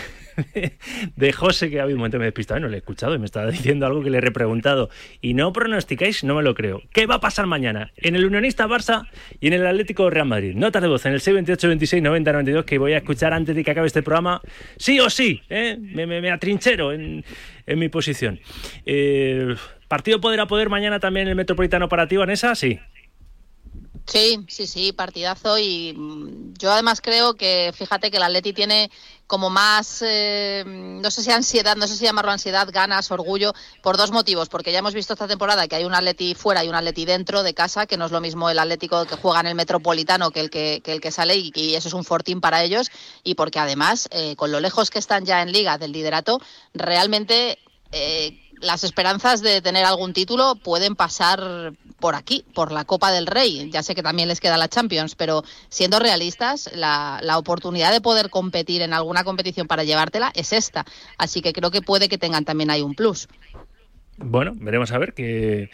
[1.16, 3.18] de José, que ha habido un momento me he despistado no le he escuchado y
[3.18, 4.90] me estaba diciendo algo que le he repreguntado.
[5.20, 6.82] Y no pronosticáis, no me lo creo.
[6.92, 7.92] ¿Qué va a pasar mañana?
[7.96, 9.08] En el Unionista Barça
[9.40, 10.54] y en el Atlético Real Madrid.
[10.54, 13.64] Notas de voz en el 628 26 90 92 que voy a escuchar antes de
[13.64, 14.40] que acabe este programa.
[14.76, 15.76] Sí o sí, ¿eh?
[15.80, 17.24] me, me- me atrinchero en,
[17.66, 18.40] en mi posición.
[18.86, 19.54] Eh,
[19.88, 22.54] ¿Partido poder a poder mañana también en el Metropolitano para ti, Vanessa?
[22.54, 22.78] Sí.
[24.06, 28.90] Sí, sí, sí, partidazo y mm, yo además creo que, fíjate que el Atleti tiene
[29.26, 33.96] como más, eh, no sé si ansiedad, no sé si llamarlo ansiedad, ganas, orgullo, por
[33.96, 36.74] dos motivos, porque ya hemos visto esta temporada que hay un Atleti fuera y un
[36.74, 39.54] Atleti dentro de casa, que no es lo mismo el Atlético que juega en el
[39.54, 42.90] Metropolitano que el que, que el que sale y, eso es un fortín para ellos
[43.22, 46.40] y porque además, eh, con lo lejos que están ya en liga del liderato,
[46.74, 47.58] realmente...
[47.90, 53.26] eh, las esperanzas de tener algún título pueden pasar por aquí, por la Copa del
[53.26, 53.70] Rey.
[53.70, 58.00] Ya sé que también les queda la Champions, pero siendo realistas, la, la oportunidad de
[58.00, 60.84] poder competir en alguna competición para llevártela es esta.
[61.18, 63.28] Así que creo que puede que tengan también ahí un plus.
[64.16, 65.70] Bueno, veremos a ver qué,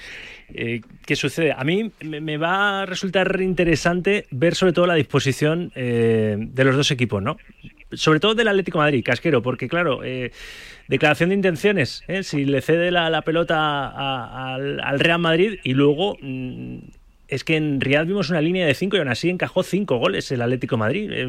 [0.49, 1.53] eh, qué sucede.
[1.53, 6.77] A mí me, va a resultar interesante ver sobre todo la disposición eh, de los
[6.77, 7.37] dos equipos, ¿no?
[7.93, 10.33] Sobre todo del Atlético de Madrid, casquero, porque claro, eh,
[10.89, 12.23] declaración de intenciones, ¿eh?
[12.23, 16.79] si le cede la, pelota al Real Madrid y luego mm,
[17.31, 20.31] es que en Riyadh vimos una línea de cinco y aún así encajó cinco goles
[20.33, 21.11] el Atlético de Madrid.
[21.13, 21.29] Eh,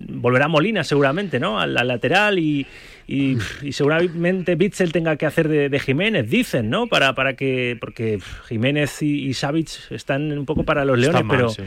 [0.00, 1.58] volverá Molina seguramente, ¿no?
[1.60, 2.66] Al, al lateral y,
[3.06, 6.86] y, y seguramente Bitzel tenga que hacer de, de Jiménez, dicen, ¿no?
[6.86, 7.76] Para, para que.
[7.80, 8.18] Porque
[8.48, 11.48] Jiménez y, y Savic están un poco para los leones, mal, pero.
[11.50, 11.62] sí.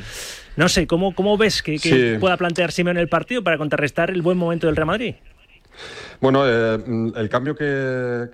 [0.58, 2.18] No sé, ¿cómo, cómo ves que, que Sí.
[2.20, 5.16] pueda plantear Simeone el partido para contrarrestar el buen momento del Real Madrid?
[6.22, 6.78] Bueno, eh,
[7.18, 8.26] el cambio que,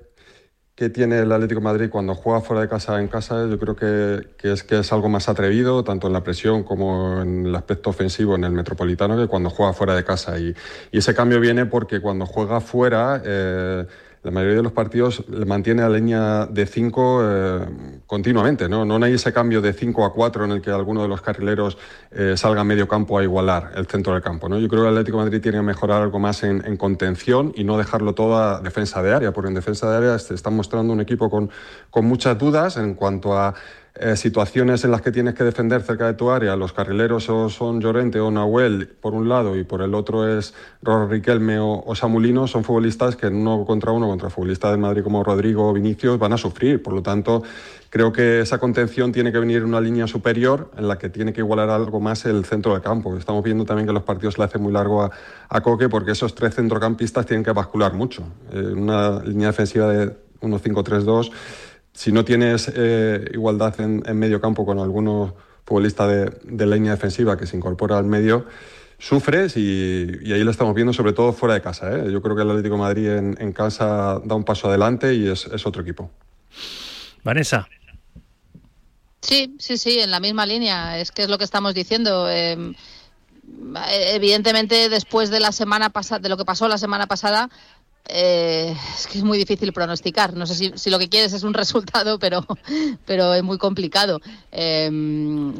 [0.81, 4.29] que tiene el Atlético Madrid cuando juega fuera de casa en casa, yo creo que,
[4.35, 7.91] que es que es algo más atrevido, tanto en la presión como en el aspecto
[7.91, 10.39] ofensivo en el Metropolitano, que cuando juega fuera de casa.
[10.39, 10.55] Y,
[10.91, 13.85] y ese cambio viene porque cuando juega fuera, eh,
[14.23, 17.67] la mayoría de los partidos mantiene la línea de 5
[18.05, 18.85] continuamente, ¿no?
[18.85, 21.77] No hay ese cambio de 5 a 4 en el que alguno de los carrileros
[22.11, 24.59] eh, salga a medio campo a igualar el centro del campo, ¿no?
[24.59, 27.63] Yo creo que el Atlético Madrid tiene que mejorar algo más en, en contención y
[27.63, 30.93] no dejarlo todo a defensa de área, porque en defensa de área se está mostrando
[30.93, 31.49] un equipo con,
[31.89, 33.55] con muchas dudas en cuanto a
[33.95, 36.55] eh, situaciones en las que tienes que defender cerca de tu área.
[36.55, 41.09] Los carrileros son Llorente o Nahuel por un lado y por el otro es Ror
[41.09, 42.47] Riquelme o, o Samulino.
[42.47, 46.31] Son futbolistas que uno contra uno, contra futbolistas del Madrid como Rodrigo o Vinicius, van
[46.31, 46.81] a sufrir.
[46.81, 47.43] Por lo tanto,
[47.89, 51.33] creo que esa contención tiene que venir en una línea superior en la que tiene
[51.33, 53.17] que igualar algo más el centro del campo.
[53.17, 55.11] Estamos viendo también que los partidos le hacen muy largo a,
[55.49, 58.23] a Coque porque esos tres centrocampistas tienen que bascular mucho.
[58.53, 61.31] Eh, una línea defensiva de 1-5-3-2
[61.93, 65.33] si no tienes eh, igualdad en, en, medio campo con algunos
[65.65, 68.45] futbolistas de, de, línea defensiva que se incorpora al medio,
[68.97, 71.91] sufres y, y, ahí lo estamos viendo sobre todo fuera de casa.
[71.91, 72.11] ¿eh?
[72.11, 75.27] Yo creo que el Atlético de Madrid en, en casa da un paso adelante y
[75.27, 76.09] es, es, otro equipo.
[77.23, 77.67] Vanessa.
[79.21, 80.97] Sí, sí, sí, en la misma línea.
[80.99, 82.29] Es que es lo que estamos diciendo.
[82.29, 82.73] Eh,
[84.13, 87.49] evidentemente, después de la semana pasada, de lo que pasó la semana pasada,
[88.11, 90.35] eh, es que es muy difícil pronosticar.
[90.35, 92.45] No sé si, si, lo que quieres es un resultado, pero,
[93.05, 94.19] pero es muy complicado.
[94.51, 94.89] Eh,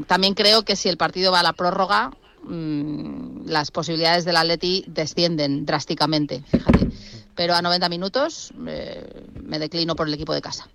[0.08, 2.12] también creo que si el partido va a la prórroga,
[2.44, 6.88] mmm, las posibilidades del Atleti descienden drásticamente, fíjate.
[7.36, 10.68] Pero a 90 minutos eh, me declino por el equipo de casa.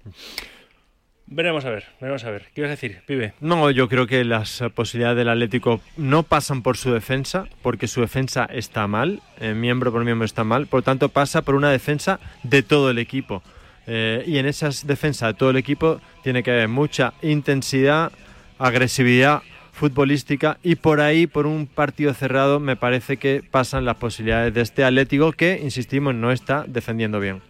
[1.29, 2.47] Veremos a ver, veremos a ver.
[2.55, 3.33] ¿Qué ibas a decir, pibe?
[3.41, 8.01] No, yo creo que las posibilidades del Atlético no pasan por su defensa, porque su
[8.01, 11.71] defensa está mal, eh, miembro por miembro está mal, por lo tanto pasa por una
[11.71, 13.43] defensa de todo el equipo.
[13.89, 18.13] Eh, y en esa defensa de todo el equipo tiene que haber mucha intensidad,
[18.59, 24.55] agresividad futbolística y por ahí, por un partido cerrado, me parece que pasan las posibilidades
[24.55, 27.43] de este Atlético que, insistimos, no está defendiendo bien.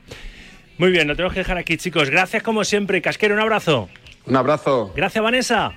[0.79, 2.11] Muy bien, lo tenemos que dejar aquí, chicos.
[2.11, 3.01] Gracias como siempre.
[3.01, 3.89] Casquero, un abrazo.
[4.27, 4.93] Un abrazo.
[4.95, 5.72] Gracias, Vanessa.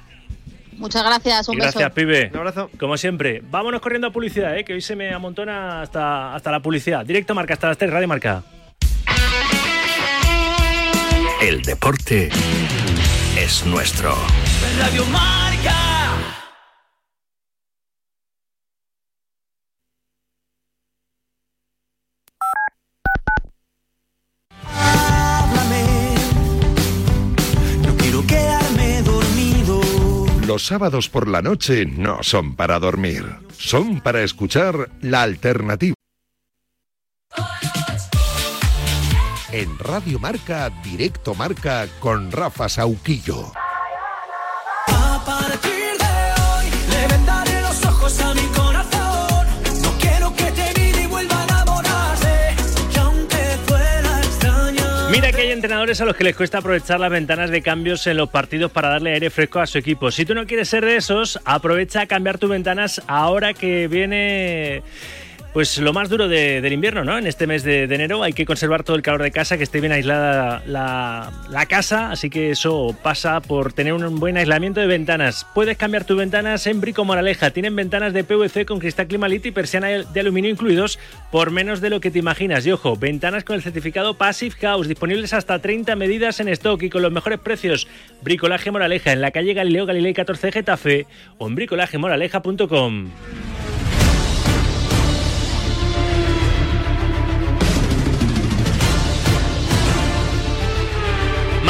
[0.73, 1.93] Muchas gracias, un Y gracias, beso.
[1.95, 2.29] pibe.
[2.33, 2.69] Un abrazo.
[2.79, 3.41] Como siempre.
[3.49, 4.63] Vámonos corriendo a publicidad, ¿eh?
[4.63, 7.05] que hoy se me amontona hasta, hasta la publicidad.
[7.05, 8.43] Directo Marca, hasta las 3, Radio Marca.
[11.41, 12.29] El deporte
[13.37, 14.13] es nuestro.
[14.79, 15.98] Radio Marca.
[30.59, 33.23] Los sábados por la noche no son para dormir,
[33.57, 35.95] son para escuchar la alternativa.
[39.53, 43.53] En Radio Marca, Directo Marca con Rafa Sauquillo.
[55.69, 58.89] Entrenadores a los que les cuesta aprovechar las ventanas de cambios en los partidos para
[58.89, 60.09] darle aire fresco a su equipo.
[60.09, 64.81] Si tú no quieres ser de esos, aprovecha a cambiar tus ventanas ahora que viene
[65.53, 67.17] pues lo más duro de- del invierno, ¿no?
[67.17, 69.79] En este mes de, enero hay que conservar todo el calor de casa, que esté
[69.79, 75.45] bien aislada la, casa, así que eso pasa por tener un buen aislamiento de ventanas.
[75.55, 77.51] Puedes cambiar tus ventanas en Brico Moraleja.
[77.51, 80.99] Tienen ventanas de PVC con cristal Climalit y persiana de aluminio incluidos
[81.31, 82.65] por menos de lo que te imaginas.
[82.65, 86.89] Y ojo, ventanas con el certificado Passive House, disponibles hasta 30 medidas en stock y
[86.89, 87.87] con los mejores precios.
[88.21, 93.09] Bricolaje Moraleja en la calle Galileo Galilei 14 Getafe o en bricolajemoraleja.com.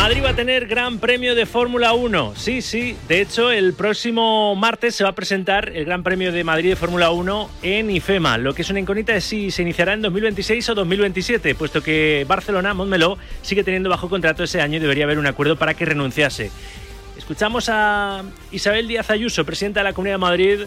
[0.02, 2.34] Madrid va a tener Gran Premio de Fórmula 1.
[2.38, 2.96] Sí, sí.
[3.10, 6.76] De hecho, el próximo martes se va a presentar el Gran Premio de Madrid de
[6.78, 8.38] Fórmula 1 en IFEMA.
[8.38, 12.26] Lo que es una incógnita es si se iniciará en 2026 o 2027, puesto que
[12.30, 15.84] Barcelona, Montmeló, sigue teniendo bajo contrato ese año y debería haber un acuerdo para que
[15.84, 16.50] renunciase.
[17.18, 18.24] Escuchamos a
[18.54, 20.60] Isabel Díaz Ayuso, presidenta de la Comunidad de Madrid,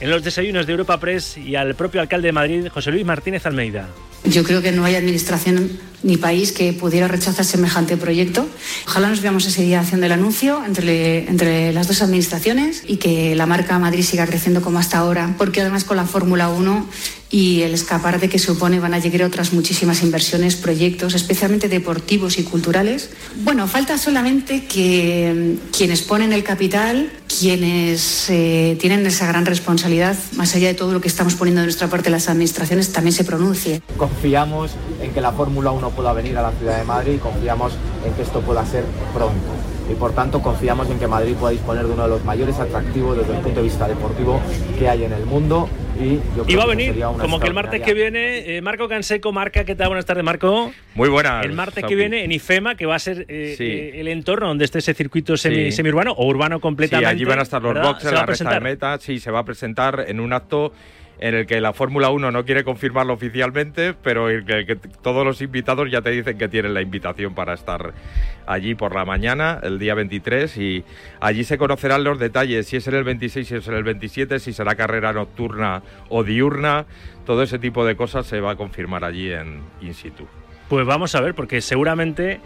[0.00, 3.44] en los desayunos de Europa Press y al propio alcalde de Madrid, José Luis Martínez
[3.44, 3.90] Almeida.
[4.24, 8.46] Yo creo que no hay administración ni país que pudiera rechazar semejante proyecto.
[8.86, 13.34] Ojalá nos veamos ese día haciendo el anuncio entre, entre las dos administraciones y que
[13.34, 16.86] la marca Madrid siga creciendo como hasta ahora, porque además con la Fórmula 1
[17.30, 22.42] y el escaparate que supone van a llegar otras muchísimas inversiones, proyectos, especialmente deportivos y
[22.42, 23.10] culturales.
[23.44, 30.16] Bueno, falta solamente que mm, quienes ponen el capital, quienes eh, tienen esa gran responsabilidad,
[30.34, 33.24] más allá de todo lo que estamos poniendo de nuestra parte las administraciones, también se
[33.24, 33.80] pronuncie.
[33.96, 37.76] Confiamos en que la Fórmula 1 pueda venir a la ciudad de Madrid y confiamos
[38.06, 38.84] en que esto pueda ser
[39.14, 39.34] pronto.
[39.90, 43.18] Y por tanto confiamos en que Madrid pueda disponer de uno de los mayores atractivos
[43.18, 44.40] desde el punto de vista deportivo
[44.78, 45.68] que hay en el mundo.
[46.00, 48.56] Y, yo Y creo va a que venir, una como que el martes que viene,
[48.56, 49.88] eh, Marco Canseco, Marca, ¿qué tal?
[49.88, 50.70] Buenas tardes, Marco.
[50.94, 51.44] Muy buenas.
[51.44, 53.64] El martes que viene en IFEMA, que va a ser eh, Sí.
[53.64, 55.72] eh, el entorno donde esté ese circuito semi, Sí.
[55.72, 57.10] semiurbano o urbano Sí, completamente.
[57.10, 57.88] allí van a estar los ¿verdad?
[57.90, 58.62] boxes, la a recta de presentar.
[58.62, 58.98] meta.
[58.98, 60.72] Sí, se va a presentar en un acto
[61.20, 65.42] en el que la Fórmula 1 no quiere confirmarlo oficialmente, pero el que todos los
[65.42, 67.92] invitados ya te dicen que tienen la invitación para estar
[68.46, 70.84] allí por la mañana, el día 23, y
[71.20, 74.38] allí se conocerán los detalles, si es en el 26, si es en el 27,
[74.38, 76.86] si será carrera nocturna o diurna,
[77.26, 80.26] todo ese tipo de cosas se va a confirmar allí en in situ.
[80.70, 82.40] Pues vamos a ver, porque seguramente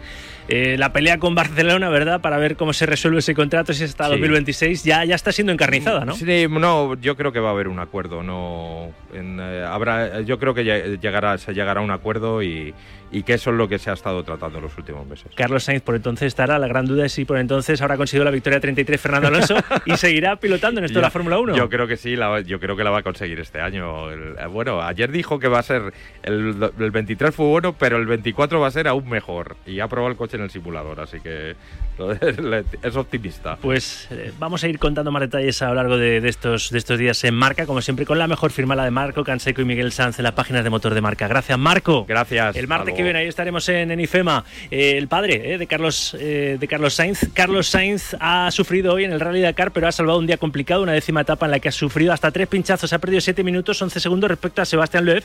[0.47, 2.21] eh, la pelea con Barcelona, ¿verdad?
[2.21, 4.11] Para ver cómo se resuelve ese contrato, si hasta Sí.
[4.11, 6.13] 2026, ya, ya está siendo encarnizada, ¿no?
[6.15, 8.21] Sí, no, yo creo que va a haber un acuerdo.
[8.23, 12.73] No, en, eh, habrá, yo creo que lle- llegará, se llegará a un acuerdo y,
[13.11, 15.31] y que eso es lo que se ha estado tratando en los últimos meses.
[15.35, 18.31] Carlos Sainz por entonces estará, la gran duda es si por entonces habrá conseguido la
[18.31, 21.55] victoria 33 Fernando Alonso y seguirá pilotando en esto de la Fórmula 1.
[21.55, 24.11] Yo creo que sí, la- yo creo que la va a conseguir este año.
[24.11, 25.93] El- eh, bueno, ayer dijo que va a ser
[26.23, 29.87] el, el 23 fue bueno, pero el 24 va a ser aún mejor y ha
[29.87, 31.55] probado el coche en el simulador, así que
[32.83, 33.57] es optimista.
[33.57, 36.77] Pues eh, vamos a ir contando más detalles a lo largo de, de estos, de
[36.77, 39.65] estos días en Marca, como siempre, con la mejor firma, la de Marco Canseco y
[39.65, 41.27] Miguel Sanz en las páginas de motor de Marca.
[41.27, 42.05] Gracias, Marco.
[42.07, 42.55] Gracias.
[42.55, 44.43] El martes que viene ahí estaremos en, en IFEMA.
[44.71, 47.27] Eh, el padre eh, de, Carlos, eh, de Carlos Sainz.
[47.33, 50.83] Carlos Sainz ha sufrido hoy en el Rally Dakar, pero ha salvado un día complicado,
[50.83, 52.93] una décima etapa en la que ha sufrido hasta tres pinchazos.
[52.93, 55.23] Ha perdido 7 minutos, 11 segundos respecto a Sebastián Loeb,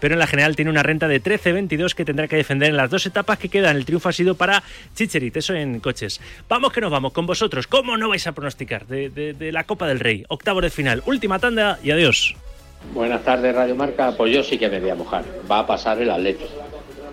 [0.00, 2.90] pero en la general tiene una renta de 13-22 que tendrá que defender en las
[2.90, 3.76] dos etapas que quedan.
[3.76, 4.51] El triunfo ha sido para
[4.94, 6.20] Chicherit, eso en coches.
[6.48, 7.66] Vamos que nos vamos con vosotros.
[7.68, 10.24] ¿Cómo no vais a pronosticar de, de- de la Copa del Rey?
[10.28, 12.34] Octavo de final, última tanda y adiós.
[12.92, 14.12] Buenas tardes, Radio Marca.
[14.16, 15.24] Pues yo sí que me voy a mojar.
[15.50, 16.44] Va a pasar el Atleti.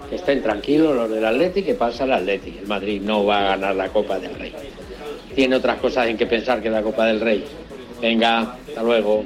[0.10, 2.58] Que estén tranquilos los del Atleti, que pasa el Atleti.
[2.62, 4.54] El Madrid no va a ganar la Copa del Rey.
[5.36, 7.46] Tiene otras cosas en que pensar que la Copa del Rey.
[8.02, 9.24] Venga, hasta luego.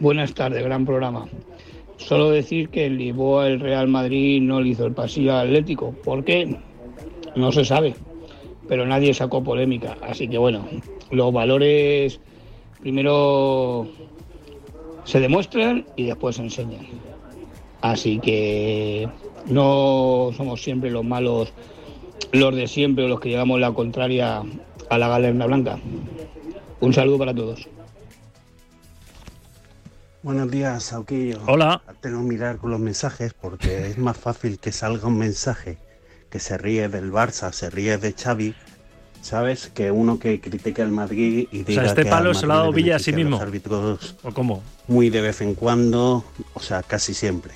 [0.00, 1.26] Buenas tardes, gran programa.
[1.98, 5.92] Solo decir que en Lisboa el Real Madrid no le hizo el pasillo al Atlético.
[6.04, 6.56] ¿Por qué?
[7.36, 7.94] No se sabe.
[8.68, 9.96] Pero nadie sacó polémica.
[10.02, 10.66] Así que bueno,
[11.10, 12.20] los valores
[12.80, 13.86] primero
[15.04, 16.86] se demuestran y después se enseñan.
[17.80, 19.08] Así que
[19.46, 21.52] no somos siempre los malos,
[22.32, 24.42] los de siempre, o los que llevamos la contraria
[24.90, 25.78] a la galerna blanca.
[26.80, 27.68] Un saludo para todos.
[30.22, 31.38] Buenos días, Sauquillo.
[31.46, 31.80] Hola.
[32.00, 35.78] Tengo que mirar con los mensajes porque es más fácil que salga un mensaje
[36.30, 38.54] que se ríe del Barça, se ríe de Xavi,
[39.22, 39.70] ¿sabes?
[39.74, 42.46] Que uno que critique al Madrid y O diga sea, este que al palo se
[42.46, 43.32] lo ha dado Villa a sí mismo.
[43.32, 44.62] los árbitros ¿O cómo?
[44.86, 46.24] muy de vez en cuando,
[46.54, 47.52] o sea, casi siempre.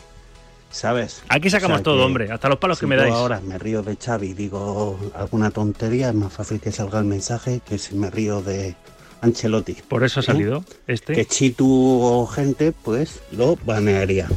[0.71, 1.23] ¿Sabes?
[1.29, 3.13] Aquí sacamos O sea todo, hombre, hasta los palos que me dais.
[3.13, 7.05] ahora me río de Xavi y digo alguna tontería, es más fácil que salga el
[7.05, 8.75] mensaje que si me río de
[9.21, 9.75] Ancelotti.
[9.87, 11.13] Por eso ha salido este.
[11.13, 14.29] Que Chitu o gente, pues lo banearía.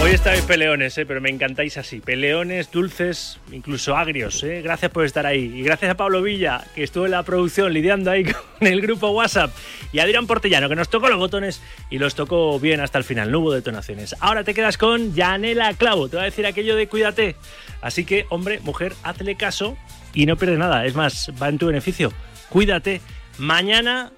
[0.00, 1.04] Hoy estáis peleones, ¿eh?
[1.04, 1.98] pero me encantáis así.
[1.98, 4.44] Peleones, dulces, incluso agrios.
[4.44, 4.62] ¿eh?
[4.62, 5.52] Gracias por estar ahí.
[5.56, 8.24] Y gracias a Pablo Villa, que estuvo en la producción lidiando ahí
[8.58, 9.52] con el grupo WhatsApp.
[9.92, 13.04] Y a Adrián Portellano, que nos tocó los botones y los tocó bien hasta el
[13.04, 13.32] final.
[13.32, 14.14] No hubo detonaciones.
[14.20, 16.08] Ahora te quedas con Yanela Clavo.
[16.08, 17.34] Te va a decir aquello de cuídate.
[17.80, 19.76] Así que, hombre, mujer, hazle caso
[20.14, 20.86] y no pierde nada.
[20.86, 22.12] Es más, va en tu beneficio.
[22.50, 23.00] Cuídate.
[23.38, 24.12] Mañana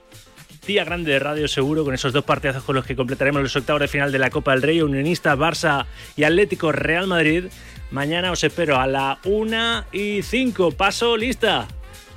[0.66, 3.80] día grande de radio seguro con esos dos partidazos con los que completaremos los octavos
[3.80, 5.86] de final de la Copa del Rey, Unionistas, Barça
[6.16, 7.46] y Atlético Real Madrid.
[7.90, 10.72] Mañana os espero a la 1 y 5.
[10.72, 11.66] Paso lista.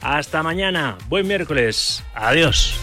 [0.01, 0.97] Hasta mañana.
[1.07, 2.03] Buen miércoles.
[2.13, 2.75] Adiós.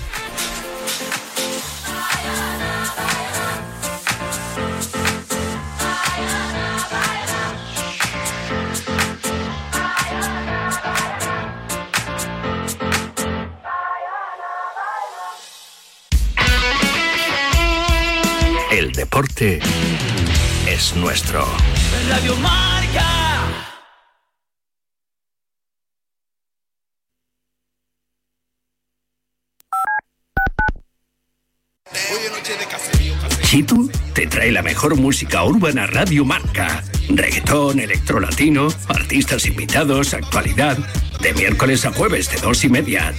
[18.91, 19.61] El deporte
[20.67, 21.47] es nuestro.
[22.09, 23.07] Radio Marca.
[33.43, 36.83] Chitu te trae la mejor música urbana Radio Marca.
[37.09, 40.77] Reggaetón, electrolatino, artistas invitados, actualidad.
[41.21, 43.09] De miércoles a jueves de dos y media